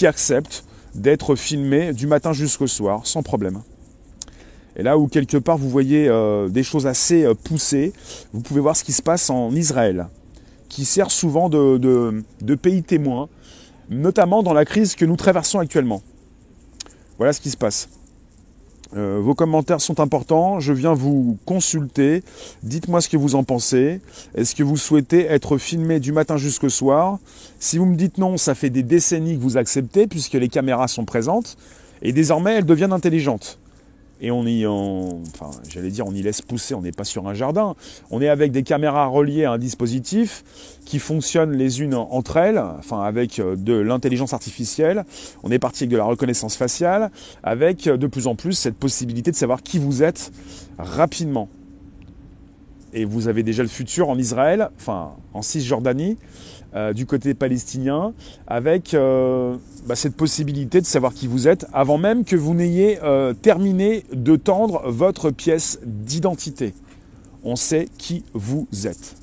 acceptent 0.05 0.63
d'être 0.95 1.35
filmées 1.35 1.93
du 1.93 2.07
matin 2.07 2.33
jusqu'au 2.33 2.67
soir, 2.67 3.05
sans 3.05 3.23
problème. 3.23 3.61
Et 4.75 4.83
là 4.83 4.97
où 4.97 5.07
quelque 5.07 5.37
part 5.37 5.57
vous 5.57 5.69
voyez 5.69 6.09
des 6.49 6.63
choses 6.63 6.87
assez 6.87 7.27
poussées, 7.43 7.93
vous 8.33 8.41
pouvez 8.41 8.61
voir 8.61 8.75
ce 8.75 8.83
qui 8.83 8.93
se 8.93 9.01
passe 9.01 9.29
en 9.29 9.51
Israël, 9.51 10.07
qui 10.69 10.85
sert 10.85 11.11
souvent 11.11 11.49
de 11.49 12.55
pays 12.61 12.83
témoin 12.83 13.29
notamment 13.89 14.41
dans 14.41 14.53
la 14.53 14.63
crise 14.63 14.95
que 14.95 15.03
nous 15.03 15.17
traversons 15.17 15.59
actuellement. 15.59 16.01
Voilà 17.17 17.33
ce 17.33 17.41
qui 17.41 17.49
se 17.49 17.57
passe. 17.57 17.89
Euh, 18.95 19.19
vos 19.21 19.35
commentaires 19.35 19.79
sont 19.79 20.01
importants, 20.01 20.59
je 20.59 20.73
viens 20.73 20.93
vous 20.93 21.37
consulter, 21.45 22.23
dites-moi 22.63 22.99
ce 22.99 23.07
que 23.07 23.15
vous 23.15 23.35
en 23.35 23.43
pensez, 23.45 24.01
est-ce 24.35 24.53
que 24.53 24.63
vous 24.63 24.75
souhaitez 24.75 25.25
être 25.27 25.57
filmé 25.57 26.01
du 26.01 26.11
matin 26.11 26.35
jusqu'au 26.35 26.67
soir? 26.67 27.19
Si 27.59 27.77
vous 27.77 27.85
me 27.85 27.95
dites 27.95 28.17
non, 28.17 28.35
ça 28.35 28.53
fait 28.53 28.69
des 28.69 28.83
décennies 28.83 29.37
que 29.37 29.41
vous 29.41 29.55
acceptez 29.55 30.07
puisque 30.07 30.33
les 30.33 30.49
caméras 30.49 30.89
sont 30.89 31.05
présentes, 31.05 31.57
et 32.01 32.11
désormais 32.11 32.55
elles 32.55 32.65
deviennent 32.65 32.91
intelligentes 32.91 33.60
et 34.21 34.29
on 34.29 34.45
y, 34.45 34.65
enfin, 34.67 35.49
j'allais 35.67 35.89
dire, 35.89 36.05
on 36.05 36.13
y 36.13 36.21
laisse 36.21 36.43
pousser. 36.43 36.75
On 36.75 36.81
n'est 36.81 36.91
pas 36.91 37.03
sur 37.03 37.27
un 37.27 37.33
jardin. 37.33 37.75
On 38.11 38.21
est 38.21 38.29
avec 38.29 38.51
des 38.51 38.61
caméras 38.61 39.07
reliées 39.07 39.45
à 39.45 39.53
un 39.53 39.57
dispositif 39.57 40.43
qui 40.85 40.99
fonctionnent 40.99 41.53
les 41.53 41.81
unes 41.81 41.95
entre 41.95 42.37
elles, 42.37 42.59
enfin 42.59 43.01
avec 43.01 43.39
euh, 43.39 43.55
de 43.55 43.73
l'intelligence 43.73 44.33
artificielle. 44.33 45.05
On 45.41 45.51
est 45.51 45.59
parti 45.59 45.83
avec 45.83 45.91
de 45.91 45.97
la 45.97 46.03
reconnaissance 46.03 46.55
faciale, 46.55 47.09
avec 47.43 47.87
euh, 47.87 47.97
de 47.97 48.05
plus 48.05 48.27
en 48.27 48.35
plus 48.35 48.53
cette 48.53 48.75
possibilité 48.75 49.31
de 49.31 49.35
savoir 49.35 49.63
qui 49.63 49.79
vous 49.79 50.03
êtes 50.03 50.31
rapidement. 50.77 51.49
Et 52.93 53.05
vous 53.05 53.27
avez 53.27 53.41
déjà 53.41 53.63
le 53.63 53.69
futur 53.69 54.09
en 54.09 54.17
Israël, 54.19 54.69
enfin 54.77 55.13
en 55.33 55.41
Cisjordanie, 55.41 56.17
euh, 56.73 56.93
du 56.93 57.05
côté 57.05 57.33
palestinien, 57.33 58.13
avec 58.47 58.93
euh, 58.93 59.57
bah, 59.87 59.95
cette 59.95 60.15
possibilité 60.15 60.79
de 60.79 60.85
savoir 60.85 61.13
qui 61.13 61.27
vous 61.27 61.49
êtes 61.49 61.65
avant 61.73 61.97
même 61.97 62.23
que 62.23 62.37
vous 62.37 62.53
n'ayez 62.53 62.99
euh, 63.03 63.33
terminé 63.33 64.05
de 64.13 64.37
tendre 64.37 64.89
votre 64.89 65.31
pièce 65.31 65.79
d'identité. 65.83 66.73
On 67.43 67.57
sait 67.57 67.89
qui 67.97 68.23
vous 68.33 68.67
êtes. 68.85 69.15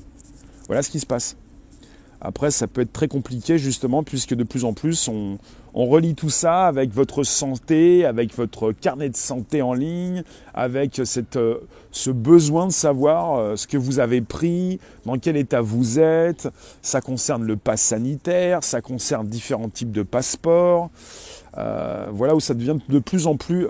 Voilà 0.67 0.83
ce 0.83 0.91
qui 0.91 0.99
se 0.99 1.07
passe. 1.07 1.37
Après, 2.21 2.51
ça 2.51 2.67
peut 2.67 2.81
être 2.81 2.93
très 2.93 3.07
compliqué 3.07 3.57
justement 3.57 4.03
puisque 4.03 4.35
de 4.35 4.43
plus 4.43 4.63
en 4.63 4.73
plus 4.73 5.07
on, 5.07 5.39
relie 5.73 6.15
tout 6.15 6.29
ça 6.29 6.67
avec 6.67 6.91
votre 6.93 7.23
santé, 7.23 8.05
avec 8.05 8.35
votre 8.35 8.71
carnet 8.71 9.09
de 9.09 9.15
santé 9.15 9.61
en 9.61 9.73
ligne, 9.73 10.23
avec 10.53 10.99
euh, 10.99 11.55
ce 11.91 12.09
besoin 12.09 12.67
de 12.67 12.71
savoir 12.71 13.35
euh, 13.35 13.55
ce 13.55 13.67
que 13.67 13.77
vous 13.77 13.99
avez 13.99 14.21
pris, 14.21 14.79
dans 15.05 15.17
quel 15.17 15.37
état 15.37 15.61
vous 15.61 15.99
êtes. 15.99 16.49
Ça 16.81 17.01
concerne 17.01 17.43
le 17.43 17.55
pass 17.55 17.81
sanitaire, 17.81 18.63
ça 18.63 18.81
concerne 18.81 19.27
différents 19.27 19.69
types 19.69 19.91
de 19.91 20.03
passeports. 20.03 20.89
Euh, 21.57 22.07
voilà 22.11 22.35
où 22.35 22.39
ça 22.39 22.53
devient 22.53 22.77
de 22.89 22.99
plus 22.99 23.27
en 23.27 23.35
plus 23.35 23.67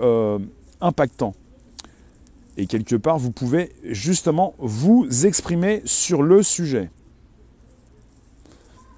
impactant. 0.80 1.34
Et 2.56 2.66
quelque 2.66 2.96
part, 2.96 3.18
vous 3.18 3.30
pouvez 3.30 3.72
justement 3.84 4.54
vous 4.58 5.06
exprimer 5.26 5.82
sur 5.84 6.22
le 6.22 6.42
sujet 6.42 6.90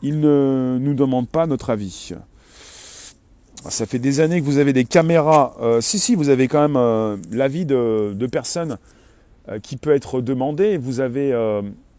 il 0.02 0.20
ne 0.20 0.78
nous 0.80 0.94
demande 0.94 1.28
pas 1.28 1.46
notre 1.46 1.70
avis. 1.70 2.12
Ça 3.68 3.86
fait 3.86 4.00
des 4.00 4.20
années 4.20 4.40
que 4.40 4.44
vous 4.44 4.58
avez 4.58 4.72
des 4.72 4.84
caméras. 4.84 5.54
Euh, 5.60 5.80
si, 5.80 5.98
si, 5.98 6.16
vous 6.16 6.30
avez 6.30 6.48
quand 6.48 6.60
même 6.60 6.76
euh, 6.76 7.16
l'avis 7.30 7.64
de, 7.64 8.26
personnes 8.30 8.78
euh, 9.48 9.60
qui 9.60 9.76
peut 9.76 9.94
être 9.94 10.20
demandé. 10.20 10.76
Vous 10.76 11.00
avez, 11.00 11.32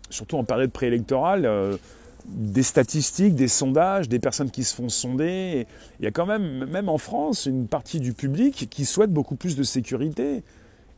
surtout 0.09 0.37
en 0.37 0.43
période 0.43 0.71
préélectorale, 0.71 1.77
des 2.25 2.63
statistiques, 2.63 3.35
des 3.35 3.47
sondages, 3.47 4.09
des 4.09 4.19
personnes 4.19 4.51
qui 4.51 4.63
se 4.63 4.75
font 4.75 4.89
sonder. 4.89 5.65
il 5.99 6.05
y 6.05 6.07
a 6.07 6.11
quand 6.11 6.25
même, 6.25 6.65
même 6.65 6.89
en 6.89 6.97
France, 6.97 7.45
une 7.45 7.67
partie 7.67 7.99
du 7.99 8.13
public 8.13 8.67
qui 8.69 8.85
souhaite 8.85 9.11
beaucoup 9.11 9.35
plus 9.35 9.55
de 9.55 9.63
sécurité 9.63 10.43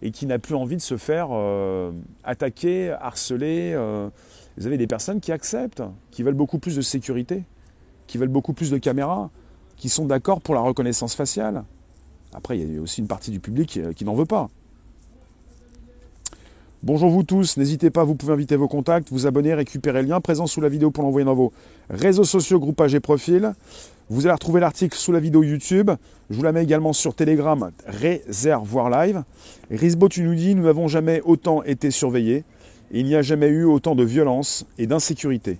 et 0.01 0.11
qui 0.11 0.25
n'a 0.25 0.39
plus 0.39 0.55
envie 0.55 0.75
de 0.75 0.81
se 0.81 0.97
faire 0.97 1.29
attaquer, 2.23 2.91
harceler. 2.91 3.75
Vous 4.57 4.67
avez 4.67 4.77
des 4.77 4.87
personnes 4.87 5.19
qui 5.19 5.31
acceptent, 5.31 5.83
qui 6.11 6.23
veulent 6.23 6.33
beaucoup 6.33 6.59
plus 6.59 6.75
de 6.75 6.81
sécurité, 6.81 7.43
qui 8.07 8.17
veulent 8.17 8.29
beaucoup 8.29 8.53
plus 8.53 8.71
de 8.71 8.77
caméras, 8.77 9.29
qui 9.77 9.89
sont 9.89 10.05
d'accord 10.05 10.41
pour 10.41 10.55
la 10.55 10.61
reconnaissance 10.61 11.15
faciale. 11.15 11.63
Après, 12.33 12.57
il 12.57 12.75
y 12.75 12.77
a 12.77 12.81
aussi 12.81 13.01
une 13.01 13.07
partie 13.07 13.31
du 13.31 13.39
public 13.39 13.77
euh, 13.77 13.93
qui 13.93 14.05
n'en 14.05 14.13
veut 14.13 14.25
pas. 14.25 14.49
Bonjour 16.83 17.09
vous 17.09 17.23
tous, 17.23 17.57
n'hésitez 17.57 17.89
pas, 17.89 18.03
vous 18.03 18.13
pouvez 18.13 18.33
inviter 18.33 18.55
vos 18.55 18.67
contacts, 18.67 19.09
vous 19.09 19.25
abonner, 19.25 19.55
récupérer 19.55 20.03
le 20.03 20.09
lien 20.09 20.21
présent 20.21 20.45
sous 20.45 20.61
la 20.61 20.69
vidéo 20.69 20.91
pour 20.91 21.03
l'envoyer 21.03 21.25
dans 21.25 21.33
vos 21.33 21.51
réseaux 21.89 22.25
sociaux, 22.25 22.59
groupages 22.59 22.93
et 22.93 22.99
profils. 22.99 23.53
Vous 24.09 24.27
allez 24.27 24.33
retrouver 24.33 24.59
l'article 24.59 24.95
sous 24.95 25.11
la 25.11 25.19
vidéo 25.19 25.41
YouTube. 25.41 25.89
Je 26.29 26.35
vous 26.35 26.43
la 26.43 26.51
mets 26.51 26.61
également 26.61 26.93
sur 26.93 27.15
Telegram, 27.15 27.71
Réservoir 27.87 28.91
Live. 28.91 29.23
Risbo, 29.71 30.09
tu 30.09 30.21
nous 30.21 30.35
dis, 30.35 30.53
nous 30.53 30.63
n'avons 30.63 30.87
jamais 30.87 31.21
autant 31.21 31.63
été 31.63 31.89
surveillés 31.89 32.43
il 32.91 33.05
n'y 33.05 33.15
a 33.15 33.21
jamais 33.21 33.47
eu 33.47 33.63
autant 33.63 33.95
de 33.95 34.03
violence 34.03 34.65
et 34.77 34.87
d'insécurité. 34.87 35.57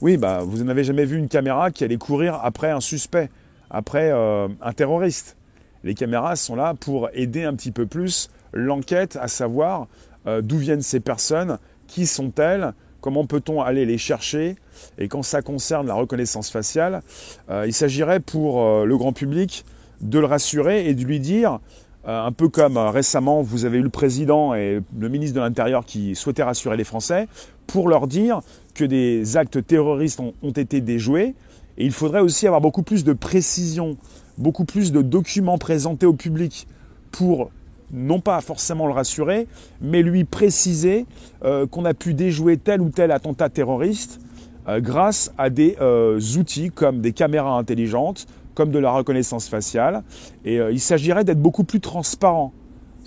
Oui, 0.00 0.16
bah, 0.16 0.42
vous 0.44 0.62
n'avez 0.62 0.84
jamais 0.84 1.04
vu 1.04 1.18
une 1.18 1.26
caméra 1.26 1.72
qui 1.72 1.82
allait 1.82 1.96
courir 1.96 2.38
après 2.44 2.70
un 2.70 2.78
suspect, 2.80 3.30
après 3.68 4.12
euh, 4.12 4.46
un 4.62 4.72
terroriste. 4.72 5.36
Les 5.82 5.94
caméras 5.94 6.36
sont 6.36 6.54
là 6.54 6.74
pour 6.74 7.08
aider 7.14 7.42
un 7.42 7.54
petit 7.54 7.72
peu 7.72 7.84
plus 7.84 8.30
l'enquête, 8.52 9.18
à 9.20 9.26
savoir 9.26 9.88
euh, 10.28 10.40
d'où 10.40 10.56
viennent 10.58 10.82
ces 10.82 11.00
personnes, 11.00 11.58
qui 11.88 12.06
sont-elles, 12.06 12.74
comment 13.00 13.26
peut-on 13.26 13.60
aller 13.60 13.84
les 13.86 13.98
chercher. 13.98 14.54
Et 14.98 15.08
quand 15.08 15.24
ça 15.24 15.42
concerne 15.42 15.88
la 15.88 15.94
reconnaissance 15.94 16.48
faciale, 16.48 17.02
euh, 17.50 17.64
il 17.66 17.72
s'agirait 17.72 18.20
pour 18.20 18.84
le 18.84 18.96
grand 18.96 19.12
public 19.12 19.64
de 20.00 20.20
le 20.20 20.26
rassurer 20.26 20.88
et 20.88 20.94
de 20.94 21.04
lui 21.04 21.18
dire 21.18 21.58
un 22.04 22.32
peu 22.32 22.48
comme 22.48 22.78
récemment, 22.78 23.42
vous 23.42 23.64
avez 23.64 23.78
eu 23.78 23.82
le 23.82 23.90
président 23.90 24.54
et 24.54 24.80
le 24.98 25.08
ministre 25.08 25.34
de 25.34 25.40
l'Intérieur 25.40 25.84
qui 25.84 26.14
souhaitaient 26.14 26.44
rassurer 26.44 26.76
les 26.76 26.84
Français 26.84 27.26
pour 27.66 27.88
leur 27.88 28.06
dire 28.06 28.40
que 28.78 28.84
des 28.84 29.36
actes 29.36 29.66
terroristes 29.66 30.20
ont, 30.20 30.50
été 30.50 30.80
déjoués. 30.80 31.34
Et 31.76 31.84
il 31.84 31.92
faudrait 31.92 32.20
aussi 32.20 32.46
avoir 32.46 32.60
beaucoup 32.60 32.82
plus 32.82 33.04
de 33.04 33.12
précision, 33.12 33.96
beaucoup 34.36 34.64
plus 34.64 34.92
de 34.92 35.02
documents 35.02 35.58
présentés 35.58 36.06
au 36.06 36.12
public 36.12 36.66
pour 37.10 37.50
non 37.90 38.20
pas 38.20 38.40
forcément 38.40 38.86
le 38.86 38.92
rassurer, 38.92 39.46
mais 39.80 40.02
lui 40.02 40.24
préciser 40.24 41.06
euh, 41.44 41.66
qu'on 41.66 41.84
a 41.84 41.94
pu 41.94 42.14
déjouer 42.14 42.56
tel 42.56 42.80
ou 42.80 42.90
tel 42.90 43.10
attentat 43.10 43.48
terroriste 43.48 44.20
grâce 44.80 45.32
à 45.38 45.48
des 45.48 45.76
outils 46.36 46.70
comme 46.70 47.00
des 47.00 47.12
caméras 47.14 47.56
intelligentes, 47.56 48.26
comme 48.58 48.72
de 48.72 48.80
la 48.80 48.90
reconnaissance 48.90 49.48
faciale. 49.48 50.02
Et 50.44 50.58
euh, 50.58 50.72
il 50.72 50.80
s'agirait 50.80 51.22
d'être 51.22 51.40
beaucoup 51.40 51.62
plus 51.62 51.78
transparent. 51.78 52.52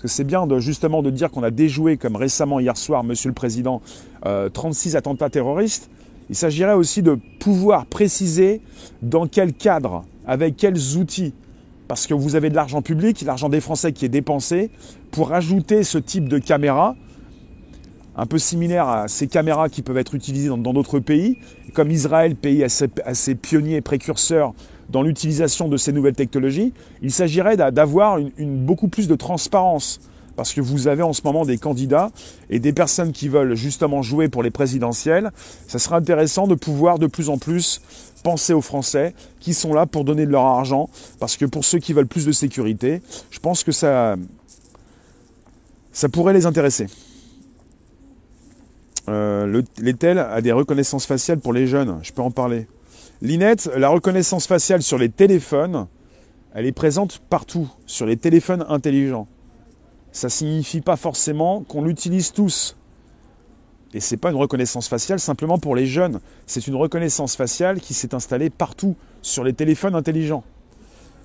Parce 0.01 0.13
que 0.13 0.17
c'est 0.17 0.23
bien 0.23 0.47
de, 0.47 0.57
justement 0.57 1.03
de 1.03 1.11
dire 1.11 1.29
qu'on 1.29 1.43
a 1.43 1.51
déjoué, 1.51 1.95
comme 1.95 2.15
récemment 2.15 2.59
hier 2.59 2.75
soir, 2.75 3.03
Monsieur 3.03 3.29
le 3.29 3.35
Président, 3.35 3.83
36 4.23 4.95
euh, 4.95 4.97
attentats 4.97 5.29
terroristes. 5.29 5.91
Il 6.31 6.35
s'agirait 6.35 6.73
aussi 6.73 7.03
de 7.03 7.19
pouvoir 7.39 7.85
préciser 7.85 8.61
dans 9.03 9.27
quel 9.27 9.53
cadre, 9.53 10.03
avec 10.25 10.57
quels 10.57 10.97
outils, 10.97 11.35
parce 11.87 12.07
que 12.07 12.15
vous 12.15 12.33
avez 12.33 12.49
de 12.49 12.55
l'argent 12.55 12.81
public, 12.81 13.21
l'argent 13.21 13.47
des 13.47 13.61
Français 13.61 13.93
qui 13.93 14.03
est 14.03 14.09
dépensé, 14.09 14.71
pour 15.11 15.33
ajouter 15.33 15.83
ce 15.83 15.99
type 15.99 16.27
de 16.27 16.39
caméra, 16.39 16.95
un 18.15 18.25
peu 18.25 18.39
similaire 18.39 18.87
à 18.87 19.07
ces 19.07 19.27
caméras 19.27 19.69
qui 19.69 19.83
peuvent 19.83 19.99
être 19.99 20.15
utilisées 20.15 20.47
dans 20.49 20.73
d'autres 20.73 20.97
pays, 20.97 21.37
comme 21.75 21.91
Israël, 21.91 22.35
pays 22.35 22.63
assez, 22.63 22.87
assez 23.05 23.35
pionnier 23.35 23.75
et 23.75 23.81
précurseur 23.81 24.55
dans 24.91 25.01
l'utilisation 25.01 25.67
de 25.67 25.77
ces 25.77 25.91
nouvelles 25.91 26.15
technologies, 26.15 26.73
il 27.01 27.11
s'agirait 27.11 27.57
d'avoir 27.57 28.17
une, 28.17 28.65
beaucoup 28.65 28.87
plus 28.87 29.07
de 29.07 29.15
transparence. 29.15 30.01
Parce 30.35 30.53
que 30.53 30.61
vous 30.61 30.87
avez 30.87 31.03
en 31.03 31.13
ce 31.13 31.21
moment 31.23 31.45
des 31.45 31.57
candidats 31.57 32.09
et 32.49 32.59
des 32.59 32.71
personnes 32.73 33.11
qui 33.11 33.27
veulent 33.27 33.55
justement 33.55 34.01
jouer 34.01 34.29
pour 34.29 34.43
les 34.43 34.49
présidentielles. 34.49 35.31
Ça 35.67 35.77
serait 35.77 35.97
intéressant 35.97 36.47
de 36.47 36.55
pouvoir 36.55 36.99
de 36.99 37.07
plus 37.07 37.29
en 37.29 37.37
plus 37.37 37.81
penser 38.23 38.53
aux 38.53 38.61
Français 38.61 39.13
qui 39.39 39.53
sont 39.53 39.73
là 39.73 39.85
pour 39.85 40.05
donner 40.05 40.25
de 40.25 40.31
leur 40.31 40.45
argent. 40.45 40.89
Parce 41.19 41.35
que 41.35 41.45
pour 41.45 41.65
ceux 41.65 41.79
qui 41.79 41.93
veulent 41.93 42.07
plus 42.07 42.25
de 42.25 42.31
sécurité, 42.31 43.01
je 43.29 43.39
pense 43.39 43.63
que 43.63 43.71
ça, 43.71 44.15
ça 45.91 46.07
pourrait 46.07 46.33
les 46.33 46.45
intéresser. 46.45 46.87
Euh, 49.09 49.61
L'ETEL 49.77 50.19
a 50.19 50.41
des 50.41 50.51
reconnaissances 50.53 51.05
faciales 51.05 51.39
pour 51.39 51.53
les 51.53 51.67
jeunes, 51.67 51.99
je 52.03 52.13
peux 52.13 52.21
en 52.21 52.31
parler. 52.31 52.67
L'INET, 53.21 53.69
la 53.77 53.89
reconnaissance 53.89 54.47
faciale 54.47 54.81
sur 54.81 54.97
les 54.97 55.09
téléphones, 55.09 55.87
elle 56.55 56.65
est 56.65 56.71
présente 56.71 57.19
partout, 57.29 57.69
sur 57.85 58.07
les 58.07 58.17
téléphones 58.17 58.65
intelligents. 58.67 59.27
Ça 60.11 60.27
ne 60.27 60.31
signifie 60.31 60.81
pas 60.81 60.95
forcément 60.95 61.61
qu'on 61.61 61.83
l'utilise 61.83 62.33
tous. 62.33 62.75
Et 63.93 63.99
ce 63.99 64.15
n'est 64.15 64.19
pas 64.19 64.31
une 64.31 64.37
reconnaissance 64.37 64.87
faciale 64.87 65.19
simplement 65.19 65.59
pour 65.59 65.75
les 65.75 65.85
jeunes. 65.85 66.19
C'est 66.47 66.65
une 66.65 66.75
reconnaissance 66.75 67.35
faciale 67.35 67.79
qui 67.79 67.93
s'est 67.93 68.15
installée 68.15 68.49
partout 68.49 68.95
sur 69.21 69.43
les 69.43 69.53
téléphones 69.53 69.95
intelligents 69.95 70.43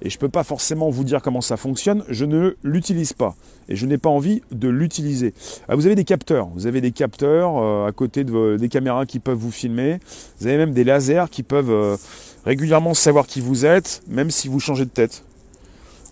et 0.02 0.10
je 0.10 0.16
ne 0.16 0.20
peux 0.20 0.28
pas 0.28 0.44
forcément 0.44 0.90
vous 0.90 1.04
dire 1.04 1.22
comment 1.22 1.40
ça 1.40 1.56
fonctionne, 1.56 2.04
je 2.08 2.24
ne 2.24 2.56
l'utilise 2.62 3.12
pas 3.12 3.34
et 3.68 3.76
je 3.76 3.86
n'ai 3.86 3.98
pas 3.98 4.10
envie 4.10 4.42
de 4.52 4.68
l'utiliser. 4.68 5.34
Ah, 5.68 5.76
vous 5.76 5.86
avez 5.86 5.94
des 5.94 6.04
capteurs, 6.04 6.48
vous 6.54 6.66
avez 6.66 6.80
des 6.80 6.92
capteurs 6.92 7.56
euh, 7.56 7.86
à 7.86 7.92
côté 7.92 8.24
de 8.24 8.56
des 8.56 8.68
caméras 8.68 9.06
qui 9.06 9.18
peuvent 9.18 9.38
vous 9.38 9.50
filmer, 9.50 9.98
vous 10.38 10.46
avez 10.46 10.56
même 10.56 10.72
des 10.72 10.84
lasers 10.84 11.24
qui 11.30 11.42
peuvent 11.42 11.70
euh, 11.70 11.96
régulièrement 12.44 12.94
savoir 12.94 13.26
qui 13.26 13.40
vous 13.40 13.64
êtes, 13.64 14.02
même 14.08 14.30
si 14.30 14.48
vous 14.48 14.60
changez 14.60 14.84
de 14.84 14.90
tête. 14.90 15.24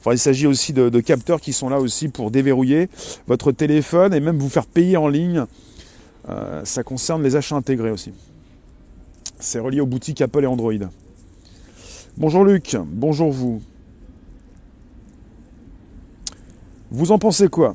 Enfin, 0.00 0.12
il 0.12 0.18
s'agit 0.18 0.46
aussi 0.46 0.74
de, 0.74 1.00
capteurs 1.00 1.40
qui 1.40 1.54
sont 1.54 1.70
là 1.70 1.80
aussi 1.80 2.08
pour 2.08 2.30
déverrouiller 2.30 2.90
votre 3.26 3.52
téléphone 3.52 4.12
et 4.12 4.20
même 4.20 4.38
vous 4.38 4.50
faire 4.50 4.66
payer 4.66 4.98
en 4.98 5.08
ligne. 5.08 5.46
Euh, 6.28 6.62
ça 6.64 6.82
concerne 6.82 7.22
les 7.22 7.36
achats 7.36 7.56
intégrés 7.56 7.90
aussi. 7.90 8.12
C'est 9.38 9.60
relié 9.60 9.80
aux 9.80 9.86
boutiques 9.86 10.20
Apple 10.20 10.44
et 10.44 10.46
Android. 10.46 10.72
Bonjour 12.18 12.44
Luc, 12.44 12.76
bonjour 12.86 13.32
vous. 13.32 13.62
Vous 16.96 17.10
en 17.10 17.18
pensez 17.18 17.48
quoi? 17.48 17.74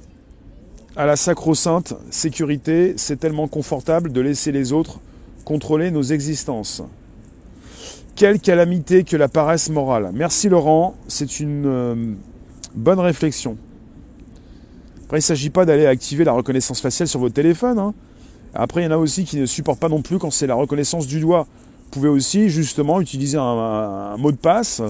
À 0.95 1.05
la 1.05 1.17
sacro-sainte 1.17 1.93
sécurité, 2.09 2.93
c'est 2.95 3.19
tellement 3.19 3.49
confortable 3.49 4.13
de 4.13 4.21
laisser 4.21 4.53
les 4.53 4.71
autres 4.71 5.01
contrôler 5.43 5.91
nos 5.91 6.03
existences. 6.03 6.81
Quelle 8.15 8.39
calamité 8.39 9.03
que 9.03 9.17
la 9.17 9.27
paresse 9.27 9.69
morale. 9.71 10.11
Merci 10.13 10.47
Laurent, 10.47 10.95
c'est 11.09 11.41
une 11.41 11.65
euh, 11.65 11.95
bonne 12.75 13.01
réflexion. 13.01 13.57
Après, 15.03 15.17
il 15.17 15.23
ne 15.23 15.23
s'agit 15.23 15.49
pas 15.49 15.65
d'aller 15.65 15.85
activer 15.85 16.23
la 16.23 16.31
reconnaissance 16.31 16.79
faciale 16.79 17.09
sur 17.09 17.19
votre 17.19 17.35
téléphone. 17.35 17.77
Hein. 17.77 17.93
Après, 18.53 18.83
il 18.83 18.85
y 18.85 18.87
en 18.87 18.91
a 18.91 18.97
aussi 18.97 19.25
qui 19.25 19.35
ne 19.35 19.45
supportent 19.45 19.81
pas 19.81 19.89
non 19.89 20.01
plus 20.01 20.17
quand 20.17 20.31
c'est 20.31 20.47
la 20.47 20.55
reconnaissance 20.55 21.07
du 21.07 21.19
doigt. 21.19 21.45
Vous 21.83 21.89
pouvez 21.91 22.09
aussi 22.09 22.47
justement 22.47 23.01
utiliser 23.01 23.37
un 23.37 24.15
mot 24.15 24.31
de 24.31 24.37
passe 24.37 24.81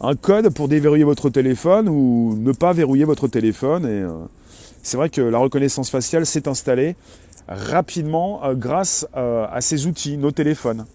un 0.00 0.14
code 0.14 0.50
pour 0.50 0.68
déverrouiller 0.68 1.04
votre 1.04 1.30
téléphone 1.30 1.88
ou 1.88 2.36
ne 2.36 2.52
pas 2.52 2.72
verrouiller 2.72 3.04
votre 3.04 3.28
téléphone. 3.28 3.84
Et 3.84 4.02
euh, 4.02 4.10
c'est 4.82 4.96
vrai 4.96 5.08
que 5.08 5.20
la 5.20 5.38
reconnaissance 5.38 5.90
faciale 5.90 6.26
s'est 6.26 6.48
installée 6.48 6.96
rapidement 7.48 8.44
euh, 8.44 8.54
grâce 8.54 9.06
euh, 9.16 9.46
à 9.50 9.60
ces 9.60 9.86
outils, 9.86 10.18
nos 10.18 10.32
téléphones. 10.32 10.86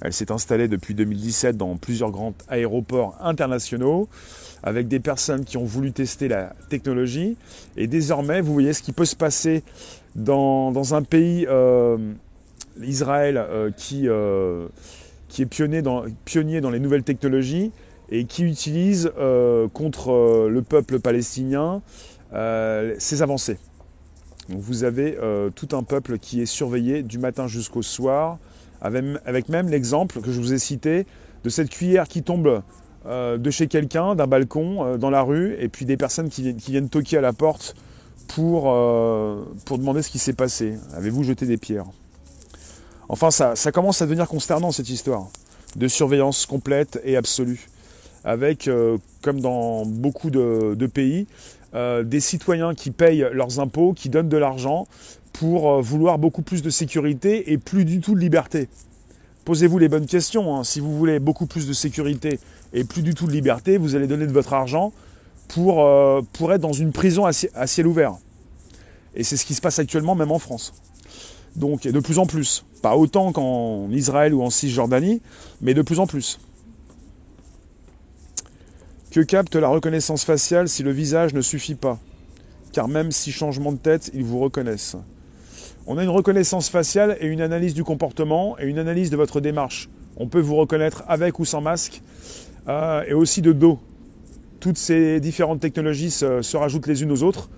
Elle 0.00 0.12
s'est 0.12 0.32
installée 0.32 0.66
depuis 0.66 0.94
2017 0.94 1.56
dans 1.56 1.76
plusieurs 1.76 2.10
grands 2.10 2.34
aéroports 2.48 3.16
internationaux 3.20 4.08
avec 4.64 4.88
des 4.88 4.98
personnes 4.98 5.44
qui 5.44 5.56
ont 5.56 5.64
voulu 5.64 5.92
tester 5.92 6.28
la 6.28 6.54
technologie. 6.68 7.36
Et 7.76 7.86
désormais, 7.86 8.40
vous 8.40 8.52
voyez 8.52 8.72
ce 8.72 8.82
qui 8.82 8.92
peut 8.92 9.04
se 9.04 9.14
passer 9.14 9.62
dans, 10.16 10.94
un 10.94 11.02
pays 11.02 11.46
Israël 12.80 13.46
qui, 13.76 14.08
qui 15.32 15.40
est 15.40 15.46
pionnier 15.46 15.80
dans, 15.82 16.70
les 16.70 16.78
nouvelles 16.78 17.04
technologies 17.04 17.72
et 18.10 18.26
qui 18.26 18.44
utilise 18.44 19.10
contre 19.72 20.48
le 20.50 20.60
peuple 20.60 21.00
palestinien 21.00 21.80
ses 22.32 23.22
avancées. 23.22 23.56
Vous 24.50 24.84
avez 24.84 25.16
tout 25.54 25.68
un 25.72 25.84
peuple 25.84 26.18
qui 26.18 26.42
est 26.42 26.46
surveillé 26.46 27.02
du 27.02 27.16
matin 27.16 27.46
jusqu'au 27.46 27.80
soir, 27.80 28.38
avec, 28.82 29.48
même 29.48 29.68
l'exemple 29.70 30.20
que 30.20 30.30
je 30.30 30.38
vous 30.38 30.52
ai 30.52 30.58
cité 30.58 31.06
de 31.44 31.48
cette 31.48 31.70
cuillère 31.70 32.08
qui 32.08 32.22
tombe 32.22 32.62
de 33.06 33.50
chez 33.50 33.68
quelqu'un, 33.68 34.14
d'un 34.14 34.26
balcon, 34.26 34.98
dans 34.98 35.10
la 35.10 35.22
rue, 35.22 35.56
et 35.58 35.68
puis 35.68 35.86
des 35.86 35.96
personnes 35.96 36.28
qui, 36.28 36.54
qui 36.56 36.72
viennent 36.72 36.90
toquer 36.90 37.16
à 37.16 37.22
la 37.22 37.32
porte 37.32 37.74
pour, 38.34 38.72
euh, 38.72 39.44
pour 39.64 39.78
demander 39.78 40.02
ce 40.02 40.10
qui 40.10 40.18
s'est 40.18 40.32
passé. 40.32 40.78
Avez-vous 40.94 41.22
jeté 41.24 41.46
des 41.46 41.58
pierres? 41.58 41.86
Enfin, 43.08 43.30
ça, 43.30 43.72
commence 43.72 44.00
à 44.02 44.06
devenir 44.06 44.28
consternant 44.28 44.72
cette 44.72 44.88
histoire 44.88 45.28
de 45.76 45.88
surveillance 45.88 46.46
complète 46.46 47.00
et 47.04 47.16
absolue, 47.16 47.68
avec, 48.24 48.68
euh, 48.68 48.98
comme 49.22 49.40
dans 49.40 49.84
beaucoup 49.86 50.30
de, 50.30 50.86
pays, 50.86 51.26
euh, 51.74 52.02
des 52.02 52.20
citoyens 52.20 52.74
qui 52.74 52.90
payent 52.90 53.26
leurs 53.32 53.60
impôts, 53.60 53.92
qui 53.92 54.08
donnent 54.08 54.28
de 54.28 54.36
l'argent 54.36 54.86
pour 55.32 55.80
vouloir 55.80 56.18
beaucoup 56.18 56.42
plus 56.42 56.62
de 56.62 56.70
sécurité 56.70 57.52
et 57.52 57.58
plus 57.58 57.84
du 57.84 58.00
tout 58.00 58.14
de 58.14 58.20
liberté. 58.20 58.68
Posez-vous 59.44 59.78
les 59.78 59.88
bonnes 59.88 60.06
questions. 60.06 60.56
Hein. 60.56 60.64
Si 60.64 60.78
vous 60.78 60.96
voulez 60.96 61.18
beaucoup 61.18 61.46
plus 61.46 61.66
de 61.66 61.72
sécurité 61.72 62.38
et 62.72 62.84
plus 62.84 63.02
du 63.02 63.14
tout 63.14 63.26
de 63.26 63.32
liberté, 63.32 63.76
vous 63.76 63.96
allez 63.96 64.06
donner 64.06 64.26
de 64.26 64.32
votre 64.32 64.52
argent 64.52 64.92
pour, 65.48 65.84
euh, 65.84 66.22
pour 66.32 66.52
être 66.52 66.60
dans 66.60 66.72
une 66.72 66.92
prison 66.92 67.24
à, 67.26 67.32
ciel 67.32 67.86
ouvert. 67.86 68.14
Et 69.14 69.24
c'est 69.24 69.36
ce 69.36 69.44
qui 69.44 69.54
se 69.54 69.60
passe 69.60 69.78
actuellement 69.78 70.14
même 70.14 70.30
en 70.30 70.38
France. 70.38 70.72
Donc 71.56 71.86
de 71.86 72.00
plus 72.00 72.18
en 72.18 72.26
plus. 72.26 72.64
Pas 72.82 72.96
autant 72.96 73.32
qu'en 73.32 73.88
Israël 73.90 74.34
ou 74.34 74.42
en 74.42 74.50
Cisjordanie, 74.50 75.22
mais 75.60 75.72
de 75.74 75.82
plus 75.82 76.00
en 76.00 76.06
plus. 76.06 76.40
Que 79.10 79.20
capte 79.20 79.56
la 79.56 79.68
reconnaissance 79.68 80.24
faciale 80.24 80.68
si 80.68 80.82
le 80.82 80.90
visage 80.90 81.32
ne 81.32 81.40
suffit 81.40 81.74
pas? 81.74 81.98
Car 82.72 82.88
même 82.88 83.12
si 83.12 83.30
changement 83.30 83.72
de 83.72 83.78
tête, 83.78 84.10
ils 84.14 84.24
vous 84.24 84.38
reconnaissent. 84.38 84.96
On 85.86 85.98
a 85.98 86.02
une 86.02 86.10
reconnaissance 86.10 86.68
faciale 86.68 87.16
et 87.20 87.26
une 87.26 87.40
analyse 87.40 87.74
du 87.74 87.84
comportement 87.84 88.58
et 88.58 88.66
une 88.66 88.78
analyse 88.78 89.10
de 89.10 89.16
votre 89.16 89.40
démarche. 89.40 89.88
On 90.16 90.28
peut 90.28 90.40
vous 90.40 90.56
reconnaître 90.56 91.04
avec 91.08 91.38
ou 91.38 91.44
sans 91.44 91.60
masque 91.60 92.02
euh, 92.68 93.04
et 93.06 93.14
aussi 93.14 93.42
de 93.42 93.52
dos 93.52 93.78
toutes 94.62 94.78
ces 94.78 95.18
différentes 95.18 95.58
technologies 95.58 96.12
se, 96.12 96.56
rajoutent 96.56 96.86
les 96.86 97.02
unes 97.02 97.10
aux 97.10 97.24
autres. 97.24 97.50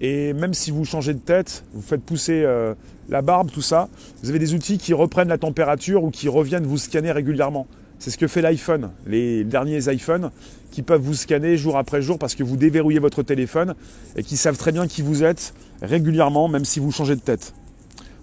Et 0.00 0.32
même 0.32 0.54
si 0.54 0.70
vous 0.70 0.84
changez 0.84 1.12
de 1.12 1.18
tête, 1.18 1.64
vous 1.74 1.82
faites 1.82 2.02
pousser 2.02 2.42
euh, 2.44 2.74
la 3.10 3.20
barbe, 3.20 3.50
tout 3.50 3.60
ça, 3.60 3.88
vous 4.22 4.30
avez 4.30 4.38
des 4.38 4.54
outils 4.54 4.78
qui 4.78 4.94
reprennent 4.94 5.28
la 5.28 5.38
température 5.38 6.04
ou 6.04 6.10
qui 6.10 6.28
reviennent 6.28 6.66
vous 6.66 6.78
scanner 6.78 7.12
régulièrement. 7.12 7.66
C'est 7.98 8.10
ce 8.10 8.16
que 8.16 8.26
fait 8.26 8.40
l'iPhone, 8.40 8.92
les 9.06 9.44
derniers 9.44 9.92
iPhones 9.92 10.30
qui 10.70 10.80
peuvent 10.80 11.02
vous 11.02 11.14
scanner 11.14 11.58
jour 11.58 11.76
après 11.76 12.00
jour 12.00 12.18
parce 12.18 12.34
que 12.34 12.42
vous 12.42 12.56
déverrouillez 12.56 12.98
votre 12.98 13.22
téléphone 13.22 13.74
et 14.16 14.22
qui 14.22 14.38
savent 14.38 14.56
très 14.56 14.72
bien 14.72 14.86
qui 14.86 15.02
vous 15.02 15.22
êtes 15.22 15.52
régulièrement, 15.82 16.48
même 16.48 16.64
si 16.64 16.80
vous 16.80 16.92
changez 16.92 17.14
de 17.14 17.20
tête. 17.20 17.52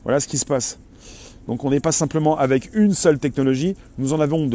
Voilà 0.03 0.19
ce 0.19 0.27
qui 0.27 0.39
se 0.39 0.45
passe. 0.45 0.79
Donc 1.47 1.63
on 1.63 1.69
n'est 1.69 1.79
pas 1.79 1.91
simplement 1.91 2.39
avec 2.39 2.71
une 2.73 2.93
seule 2.93 3.19
technologie, 3.19 3.75
nous 3.99 4.13
en 4.13 4.19
avons 4.19 4.49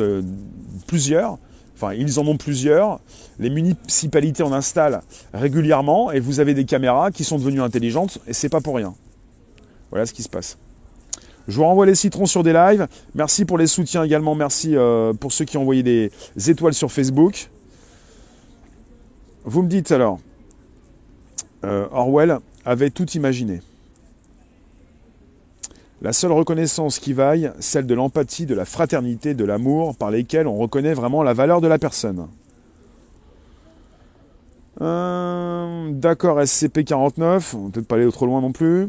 plusieurs. 0.88 1.38
Enfin, 1.82 1.94
ils 1.94 2.20
en 2.20 2.26
ont 2.28 2.36
plusieurs. 2.36 3.00
Les 3.40 3.50
municipalités 3.50 4.44
en 4.44 4.52
installent 4.52 5.02
régulièrement 5.34 6.12
et 6.12 6.20
vous 6.20 6.38
avez 6.38 6.54
des 6.54 6.64
caméras 6.64 7.10
qui 7.10 7.24
sont 7.24 7.38
devenues 7.38 7.60
intelligentes 7.60 8.18
et 8.28 8.32
c'est 8.32 8.48
pas 8.48 8.60
pour 8.60 8.76
rien. 8.76 8.94
Voilà 9.90 10.06
ce 10.06 10.12
qui 10.12 10.22
se 10.22 10.28
passe. 10.28 10.58
Je 11.48 11.56
vous 11.56 11.64
renvoie 11.64 11.86
les 11.86 11.96
citrons 11.96 12.26
sur 12.26 12.44
des 12.44 12.52
lives. 12.52 12.86
Merci 13.16 13.44
pour 13.44 13.58
les 13.58 13.66
soutiens 13.66 14.04
également. 14.04 14.36
Merci 14.36 14.76
euh, 14.76 15.12
pour 15.12 15.32
ceux 15.32 15.44
qui 15.44 15.56
ont 15.56 15.62
envoyé 15.62 15.82
des 15.82 16.12
étoiles 16.46 16.74
sur 16.74 16.92
Facebook. 16.92 17.50
Vous 19.44 19.62
me 19.62 19.68
dites 19.68 19.90
alors, 19.90 20.20
euh, 21.64 21.88
Orwell 21.90 22.38
avait 22.64 22.90
tout 22.90 23.10
imaginé. 23.10 23.60
La 26.02 26.12
seule 26.12 26.32
reconnaissance 26.32 26.98
qui 26.98 27.12
vaille, 27.12 27.52
celle 27.60 27.86
de 27.86 27.94
l'empathie, 27.94 28.44
de 28.44 28.56
la 28.56 28.64
fraternité, 28.64 29.34
de 29.34 29.44
l'amour, 29.44 29.94
par 29.94 30.10
lesquels 30.10 30.48
on 30.48 30.56
reconnaît 30.56 30.94
vraiment 30.94 31.22
la 31.22 31.32
valeur 31.32 31.60
de 31.60 31.68
la 31.68 31.78
personne. 31.78 32.26
Euh, 34.80 35.90
d'accord, 35.92 36.40
SCP-49, 36.40 37.54
on 37.54 37.66
ne 37.66 37.70
peut 37.70 37.82
pas 37.82 37.94
aller 37.94 38.10
trop 38.10 38.26
loin 38.26 38.40
non 38.40 38.50
plus. 38.50 38.88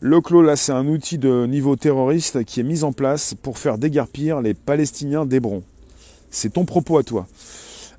Le 0.00 0.22
clos, 0.22 0.40
là, 0.40 0.56
c'est 0.56 0.72
un 0.72 0.86
outil 0.88 1.18
de 1.18 1.44
niveau 1.44 1.76
terroriste 1.76 2.42
qui 2.44 2.60
est 2.60 2.64
mis 2.64 2.82
en 2.82 2.92
place 2.92 3.34
pour 3.34 3.58
faire 3.58 3.76
déguerpir 3.76 4.40
les 4.40 4.54
Palestiniens 4.54 5.26
d'Hébron. 5.26 5.62
C'est 6.30 6.54
ton 6.54 6.64
propos 6.64 6.96
à 6.96 7.02
toi. 7.02 7.26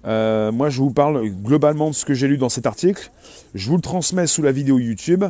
Euh, 0.06 0.52
moi, 0.52 0.72
je 0.72 0.80
vous 0.80 0.92
parle 0.92 1.30
globalement 1.30 1.90
de 1.90 1.96
ce 1.96 2.04
que 2.04 2.16
j'ai 2.16 2.28
lu 2.28 2.40
dans 2.40 2.50
cet 2.50 2.66
article. 2.66 3.12
Je 3.54 3.70
vous 3.70 3.76
le 3.76 3.82
transmets 3.84 4.26
sous 4.26 4.42
la 4.42 4.52
vidéo 4.52 4.80
YouTube. 4.80 5.26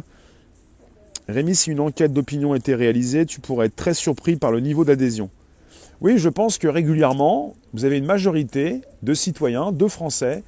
Rémi, 1.32 1.56
si 1.56 1.70
une 1.70 1.80
enquête 1.80 2.12
d'opinion 2.12 2.56
était 2.56 2.74
réalisée, 2.74 3.26
tu 3.26 3.40
pourrais 3.40 3.68
être 3.68 3.76
très 3.76 3.94
surpris 3.94 4.36
par 4.36 4.52
le 4.52 4.62
niveau 4.62 4.84
d'adhésion. 4.84 5.30
Oui, 6.02 6.18
je 6.18 6.28
pense 6.28 6.58
que 6.58 6.68
régulièrement, 6.68 7.56
vous 7.74 7.86
avez 7.86 7.98
une 7.98 8.06
majorité 8.06 8.82
de 9.04 9.14
citoyens, 9.14 9.72
de 9.72 9.88
Français, 9.88 10.44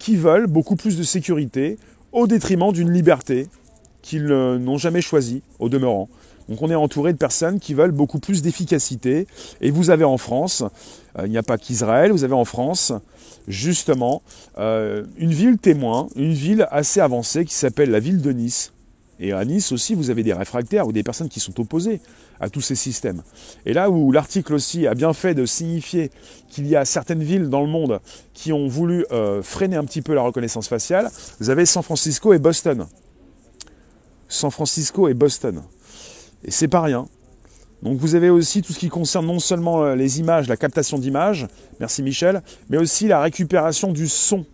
qui 0.00 0.16
veulent 0.16 0.48
beaucoup 0.48 0.74
plus 0.74 0.96
de 0.96 1.04
sécurité 1.04 1.78
au 2.10 2.26
détriment 2.26 2.72
d'une 2.72 2.90
liberté 2.90 3.46
qu'ils 4.02 4.26
n'ont 4.26 4.76
jamais 4.76 5.00
choisie, 5.00 5.42
au 5.60 5.68
demeurant. 5.68 6.08
Donc 6.48 6.60
on 6.62 6.70
est 6.70 6.74
entouré 6.74 7.12
de 7.12 7.18
personnes 7.18 7.60
qui 7.60 7.72
veulent 7.72 7.92
beaucoup 7.92 8.18
plus 8.18 8.42
d'efficacité. 8.42 9.26
Et 9.60 9.70
vous 9.70 9.90
avez 9.90 10.04
en 10.04 10.18
France, 10.18 10.64
euh, 11.18 11.26
il 11.26 11.30
n'y 11.30 11.38
a 11.38 11.42
pas 11.42 11.58
qu'Israël, 11.58 12.10
vous 12.10 12.24
avez 12.24 12.34
en 12.34 12.44
France 12.44 12.92
justement 13.46 14.20
euh, 14.58 15.04
une 15.16 15.32
ville 15.32 15.58
témoin, 15.58 16.08
une 16.16 16.32
ville 16.32 16.66
assez 16.70 17.00
avancée 17.00 17.44
qui 17.44 17.54
s'appelle 17.54 17.90
la 17.90 18.00
ville 18.00 18.20
de 18.20 18.32
Nice. 18.32 18.73
Et 19.20 19.32
à 19.32 19.44
Nice 19.44 19.70
aussi, 19.72 19.94
vous 19.94 20.10
avez 20.10 20.22
des 20.22 20.32
réfractaires 20.32 20.86
ou 20.86 20.92
des 20.92 21.02
personnes 21.02 21.28
qui 21.28 21.40
sont 21.40 21.58
opposées 21.60 22.00
à 22.40 22.48
tous 22.48 22.60
ces 22.60 22.74
systèmes. 22.74 23.22
Et 23.64 23.72
là 23.72 23.90
où 23.90 24.10
l'article 24.10 24.54
aussi 24.54 24.86
a 24.86 24.94
bien 24.94 25.12
fait 25.12 25.34
de 25.34 25.46
signifier 25.46 26.10
qu'il 26.48 26.66
y 26.66 26.74
a 26.74 26.84
certaines 26.84 27.22
villes 27.22 27.48
dans 27.48 27.60
le 27.60 27.68
monde 27.68 28.00
qui 28.32 28.52
ont 28.52 28.66
voulu 28.66 29.06
euh, 29.12 29.42
freiner 29.42 29.76
un 29.76 29.84
petit 29.84 30.02
peu 30.02 30.14
la 30.14 30.22
reconnaissance 30.22 30.68
faciale, 30.68 31.10
vous 31.38 31.50
avez 31.50 31.64
San 31.64 31.82
Francisco 31.82 32.32
et 32.32 32.38
Boston. 32.38 32.86
San 34.28 34.50
Francisco 34.50 35.08
et 35.08 35.14
Boston. 35.14 35.62
Et 36.44 36.50
c'est 36.50 36.68
pas 36.68 36.82
rien. 36.82 37.06
Donc 37.82 37.98
vous 37.98 38.14
avez 38.14 38.30
aussi 38.30 38.62
tout 38.62 38.72
ce 38.72 38.78
qui 38.78 38.88
concerne 38.88 39.26
non 39.26 39.38
seulement 39.38 39.84
euh, 39.84 39.94
les 39.94 40.18
images, 40.18 40.48
la 40.48 40.56
captation 40.56 40.98
d'images, 40.98 41.46
merci 41.80 42.02
Michel, 42.02 42.42
mais 42.70 42.78
aussi 42.78 43.06
la 43.06 43.20
récupération 43.20 43.92
du 43.92 44.08
son. 44.08 44.46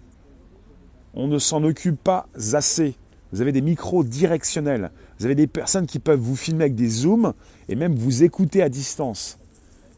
On 1.14 1.29
ne 1.29 1.38
s'en 1.38 1.62
occupe 1.64 2.03
pas 2.03 2.27
assez. 2.53 2.94
Vous 3.33 3.40
avez 3.40 3.53
des 3.53 3.61
micros 3.61 4.03
directionnels. 4.05 4.90
Vous 5.19 5.27
avez 5.27 5.35
des 5.35 5.47
personnes 5.47 5.87
qui 5.87 5.99
peuvent 5.99 6.19
vous 6.19 6.37
filmer 6.37 6.64
avec 6.64 6.75
des 6.75 6.88
zooms 6.88 7.33
et 7.69 7.77
même 7.77 7.95
vous 7.95 8.25
écouter 8.25 8.62
à 8.62 8.69
distance. 8.69 9.38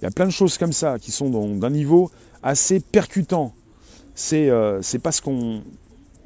Il 0.01 0.05
y 0.05 0.09
a 0.09 0.11
plein 0.11 0.27
de 0.27 0.31
choses 0.31 0.59
comme 0.59 0.73
ça 0.73 0.99
qui 0.99 1.11
sont 1.13 1.55
d'un 1.55 1.71
niveau 1.71 2.11
assez 2.43 2.81
percutant. 2.81 3.55
C'est 4.15 4.51
euh, 4.51 4.81
pas 5.03 5.13
ce 5.13 5.23
qu'on. 5.23 5.63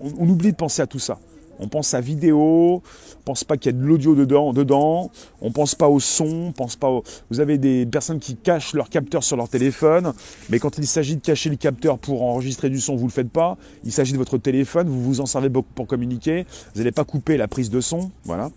on, 0.00 0.28
oublie 0.28 0.50
de 0.50 0.56
penser 0.56 0.82
à 0.82 0.86
tout 0.86 0.98
ça. 0.98 1.20
On 1.58 1.68
pense 1.68 1.94
à 1.94 2.00
vidéo, 2.00 2.82
on 3.18 3.22
pense 3.24 3.44
pas 3.44 3.56
qu'il 3.56 3.72
y 3.72 3.74
a 3.74 3.78
de 3.78 3.84
l'audio 3.84 4.14
dedans, 4.14 4.52
dedans, 4.52 5.10
on 5.40 5.50
pense 5.50 5.74
pas 5.74 5.88
au 5.88 6.00
son, 6.00 6.26
on 6.48 6.52
pense 6.52 6.76
pas 6.76 6.88
au... 6.88 7.02
Vous 7.30 7.40
avez 7.40 7.58
des 7.58 7.86
personnes 7.86 8.18
qui 8.18 8.36
cachent 8.36 8.74
leur 8.74 8.90
capteur 8.90 9.24
sur 9.24 9.36
leur 9.36 9.48
téléphone, 9.48 10.12
mais 10.50 10.58
quand 10.58 10.78
il 10.78 10.86
s'agit 10.86 11.16
de 11.16 11.20
cacher 11.22 11.48
le 11.48 11.56
capteur 11.56 11.98
pour 11.98 12.22
enregistrer 12.22 12.68
du 12.68 12.80
son, 12.80 12.96
vous 12.96 13.06
le 13.06 13.12
faites 13.12 13.30
pas. 13.30 13.56
Il 13.84 13.92
s'agit 13.92 14.12
de 14.12 14.18
votre 14.18 14.38
téléphone, 14.38 14.88
vous 14.88 15.02
vous 15.02 15.20
en 15.20 15.26
servez 15.26 15.48
pour 15.48 15.86
communiquer, 15.86 16.46
vous 16.74 16.80
n'allez 16.80 16.92
pas 16.92 17.04
couper 17.04 17.36
la 17.36 17.48
prise 17.48 17.70
de 17.70 17.80
son, 17.80 18.10
voilà. 18.24 18.50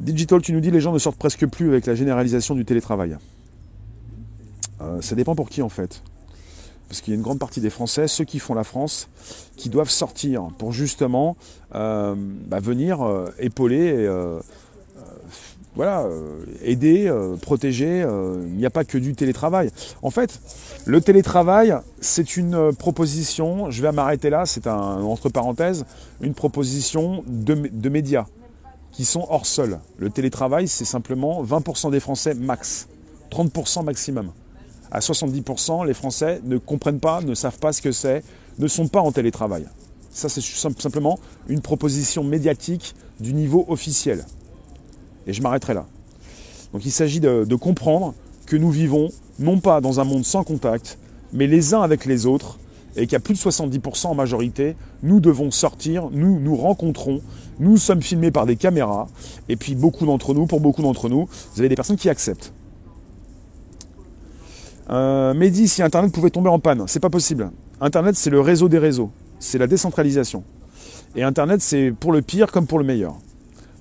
Digital, 0.00 0.42
tu 0.42 0.52
nous 0.52 0.60
dis 0.60 0.70
les 0.70 0.80
gens 0.80 0.92
ne 0.92 0.98
sortent 0.98 1.18
presque 1.18 1.46
plus 1.46 1.68
avec 1.68 1.86
la 1.86 1.94
généralisation 1.94 2.54
du 2.54 2.64
télétravail. 2.64 3.16
Euh, 4.80 5.00
ça 5.00 5.14
dépend 5.14 5.36
pour 5.36 5.48
qui 5.48 5.62
en 5.62 5.68
fait 5.68 6.02
parce 6.88 7.00
qu'il 7.00 7.12
y 7.12 7.16
a 7.16 7.16
une 7.16 7.22
grande 7.22 7.38
partie 7.38 7.60
des 7.60 7.70
Français, 7.70 8.08
ceux 8.08 8.24
qui 8.24 8.38
font 8.38 8.54
la 8.54 8.64
France, 8.64 9.08
qui 9.56 9.68
doivent 9.68 9.90
sortir 9.90 10.48
pour 10.58 10.72
justement 10.72 11.36
euh, 11.74 12.14
bah, 12.16 12.60
venir 12.60 13.02
euh, 13.02 13.30
épauler 13.38 13.76
et 13.76 14.06
euh, 14.06 14.40
voilà, 15.76 16.06
aider, 16.62 17.12
protéger. 17.42 18.06
il 18.46 18.54
n'y 18.54 18.64
a 18.64 18.70
pas 18.70 18.84
que 18.84 18.96
du 18.96 19.16
télétravail. 19.16 19.72
En 20.02 20.10
fait, 20.10 20.40
le 20.84 21.00
télétravail, 21.00 21.74
c'est 22.00 22.36
une 22.36 22.72
proposition, 22.72 23.72
je 23.72 23.82
vais 23.82 23.90
m'arrêter 23.90 24.30
là, 24.30 24.46
c'est 24.46 24.68
un, 24.68 25.02
entre 25.02 25.30
parenthèses, 25.30 25.84
une 26.20 26.32
proposition 26.32 27.24
de, 27.26 27.54
de 27.54 27.88
médias 27.88 28.26
qui 28.92 29.04
sont 29.04 29.26
hors 29.28 29.46
sol. 29.46 29.80
Le 29.98 30.10
télétravail, 30.10 30.68
c'est 30.68 30.84
simplement 30.84 31.42
20% 31.42 31.90
des 31.90 31.98
Français 31.98 32.34
max, 32.34 32.86
30% 33.32 33.82
maximum 33.82 34.30
à 34.94 35.00
70%, 35.00 35.84
les 35.84 35.92
Français 35.92 36.40
ne 36.44 36.56
comprennent 36.56 37.00
pas, 37.00 37.20
ne 37.20 37.34
savent 37.34 37.58
pas 37.58 37.72
ce 37.72 37.82
que 37.82 37.90
c'est, 37.90 38.22
ne 38.60 38.68
sont 38.68 38.86
pas 38.86 39.00
en 39.00 39.10
télétravail. 39.10 39.66
Ça, 40.10 40.28
c'est 40.28 40.40
simplement 40.40 41.18
une 41.48 41.60
proposition 41.60 42.22
médiatique 42.22 42.94
du 43.18 43.34
niveau 43.34 43.64
officiel. 43.68 44.24
Et 45.26 45.32
je 45.32 45.42
m'arrêterai 45.42 45.74
là. 45.74 45.86
Donc 46.72 46.86
il 46.86 46.92
s'agit 46.92 47.18
de, 47.18 47.54
comprendre 47.56 48.14
que 48.46 48.56
nous 48.56 48.70
vivons 48.70 49.10
non 49.40 49.58
pas 49.58 49.80
dans 49.80 49.98
un 49.98 50.04
monde 50.04 50.24
sans 50.24 50.44
contact, 50.44 50.96
mais 51.32 51.48
les 51.48 51.74
uns 51.74 51.82
avec 51.82 52.04
les 52.04 52.26
autres, 52.26 52.60
et 52.94 53.08
qu'à 53.08 53.18
plus 53.18 53.34
de 53.34 53.38
70% 53.40 54.06
en 54.06 54.14
majorité, 54.14 54.76
nous 55.02 55.18
devons 55.18 55.50
sortir, 55.50 56.08
nous 56.12 56.38
nous 56.38 56.54
rencontrons, 56.54 57.20
nous 57.58 57.78
sommes 57.78 58.02
filmés 58.02 58.30
par 58.30 58.46
des 58.46 58.54
caméras, 58.54 59.08
et 59.48 59.56
puis 59.56 59.74
beaucoup 59.74 60.06
d'entre 60.06 60.34
nous, 60.34 60.46
pour 60.46 60.60
beaucoup 60.60 60.82
d'entre 60.82 61.08
nous, 61.08 61.28
vous 61.54 61.60
avez 61.60 61.68
des 61.68 61.74
personnes 61.74 61.96
qui 61.96 62.08
acceptent. 62.08 62.52
Euh, 64.90 65.34
Mehdi, 65.34 65.68
si 65.68 65.82
Internet 65.82 66.12
pouvait 66.12 66.30
tomber 66.30 66.50
en 66.50 66.58
panne, 66.58 66.84
c'est 66.86 67.00
pas 67.00 67.10
possible. 67.10 67.50
Internet, 67.80 68.16
c'est 68.16 68.30
le 68.30 68.40
réseau 68.40 68.68
des 68.68 68.78
réseaux, 68.78 69.10
c'est 69.38 69.58
la 69.58 69.66
décentralisation. 69.66 70.44
Et 71.16 71.22
Internet, 71.22 71.60
c'est 71.60 71.92
pour 71.98 72.12
le 72.12 72.22
pire 72.22 72.50
comme 72.50 72.66
pour 72.66 72.78
le 72.78 72.84
meilleur. 72.84 73.16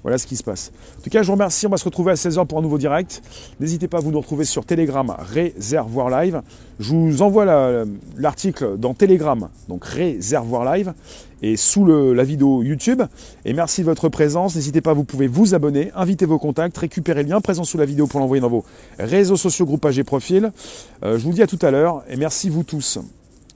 Voilà 0.04 0.18
ce 0.18 0.28
qui 0.28 0.36
se 0.36 0.44
passe. 0.44 0.72
En 1.00 1.02
tout 1.02 1.10
cas, 1.10 1.22
je 1.22 1.28
vous 1.28 1.34
remercie. 1.34 1.66
On 1.66 1.70
va 1.70 1.78
se 1.78 1.86
retrouver 1.86 2.12
à 2.12 2.16
16h 2.16 2.46
pour 2.46 2.60
un 2.60 2.62
nouveau 2.62 2.78
direct. 2.78 3.22
N'hésitez 3.60 3.88
pas 3.88 3.98
à 3.98 4.02
vous 4.02 4.12
nous 4.12 4.20
retrouver 4.20 4.44
sur 4.44 4.66
Telegram 4.66 5.16
Réservoir 5.18 6.10
Live. 6.10 6.42
Je 6.80 6.94
vous 6.94 7.22
envoie 7.22 7.46
l'article 8.18 8.78
dans 8.78 8.94
Telegram, 8.94 9.48
donc 9.70 9.86
Réservoir 9.86 10.66
Live, 10.74 10.94
et 11.42 11.56
sous 11.56 11.86
la 11.86 12.24
vidéo 12.24 12.64
YouTube. 12.64 13.02
Et 13.46 13.54
merci 13.54 13.82
de 13.82 13.86
votre 13.86 14.10
présence. 14.10 14.56
N'hésitez 14.56 14.82
pas, 14.82 14.94
vous 14.94 15.06
pouvez 15.06 15.28
vous 15.28 15.56
abonner, 15.56 15.92
inviter 15.96 16.26
vos 16.26 16.40
contacts, 16.40 16.78
récupérer 16.78 17.24
le 17.24 17.30
lien 17.30 17.42
présent 17.42 17.64
sous 17.64 17.78
la 17.78 17.86
vidéo 17.86 18.08
pour 18.08 18.20
l'envoyer 18.20 18.42
dans 18.42 18.50
vos 18.50 18.66
réseaux 19.00 19.38
sociaux, 19.38 19.66
groupages 19.66 20.00
et 20.00 20.04
profils. 20.04 20.52
Euh, 21.04 21.18
je 21.18 21.24
vous 21.24 21.32
dis 21.32 21.42
à 21.42 21.48
tout 21.48 21.60
à 21.62 21.72
l'heure 21.72 22.04
et 22.10 22.18
merci 22.18 22.50
vous 22.50 22.64
tous. 22.64 23.00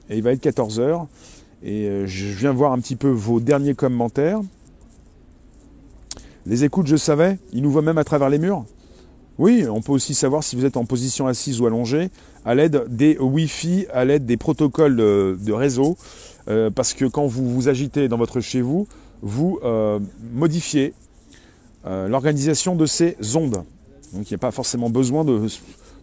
Et 0.08 0.16
il 0.16 0.22
va 0.22 0.32
être 0.32 0.42
14h. 0.42 1.06
Et 1.62 1.88
euh, 1.88 2.06
je 2.06 2.26
viens 2.26 2.52
voir 2.52 2.72
un 2.72 2.78
petit 2.78 2.96
peu 2.96 3.08
vos 3.08 3.40
derniers 3.40 3.74
commentaires. 3.74 4.40
Les 6.48 6.64
écoutes, 6.64 6.86
je 6.86 6.96
savais, 6.96 7.38
ils 7.52 7.62
nous 7.62 7.70
voient 7.70 7.82
même 7.82 7.98
à 7.98 8.04
travers 8.04 8.30
les 8.30 8.38
murs. 8.38 8.64
Oui, 9.38 9.66
on 9.70 9.82
peut 9.82 9.92
aussi 9.92 10.14
savoir 10.14 10.42
si 10.42 10.56
vous 10.56 10.64
êtes 10.64 10.78
en 10.78 10.86
position 10.86 11.26
assise 11.26 11.60
ou 11.60 11.66
allongée 11.66 12.08
à 12.46 12.54
l'aide 12.54 12.86
des 12.88 13.18
Wi-Fi, 13.18 13.86
à 13.92 14.06
l'aide 14.06 14.24
des 14.24 14.38
protocoles 14.38 14.96
de, 14.96 15.52
réseau, 15.52 15.98
euh, 16.48 16.70
parce 16.70 16.94
que 16.94 17.04
quand 17.04 17.26
vous 17.26 17.46
vous 17.46 17.68
agitez 17.68 18.08
dans 18.08 18.16
votre 18.16 18.40
chez 18.40 18.62
vous, 18.62 18.88
vous 19.20 19.60
euh, 19.62 20.00
modifiez 20.32 20.94
euh, 21.86 22.08
l'organisation 22.08 22.74
de 22.74 22.86
ces 22.86 23.18
ondes. 23.36 23.62
Donc 24.14 24.30
il 24.30 24.32
n'y 24.32 24.36
a 24.36 24.38
pas 24.38 24.50
forcément 24.50 24.88
besoin 24.88 25.26
de, 25.26 25.48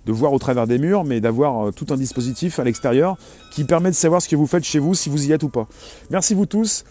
de 0.05 0.12
voir 0.12 0.31
au 0.31 0.38
travers 0.38 0.67
des 0.67 0.77
murs, 0.77 1.05
mais 1.05 1.21
d'avoir 1.21 1.73
tout 1.73 1.88
un 1.89 1.97
dispositif 1.97 2.60
à 2.60 2.63
l'extérieur 2.63 3.17
qui 3.51 3.63
permet 3.63 3.89
de 3.89 3.95
savoir 3.95 4.21
ce 4.21 4.29
que 4.29 4.36
vous 4.36 4.45
faites 4.45 4.63
chez 4.63 4.77
vous, 4.77 4.93
si 4.93 5.10
vous 5.10 5.25
y 5.27 5.31
êtes 5.31 5.41
ou 5.41 5.49
pas. 5.49 5.67
Merci 6.12 6.36
vous 6.36 6.45
tous. 6.45 6.86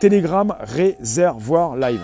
Telegram 0.00 0.56
Réservoir 0.60 1.76
Live. 1.76 2.00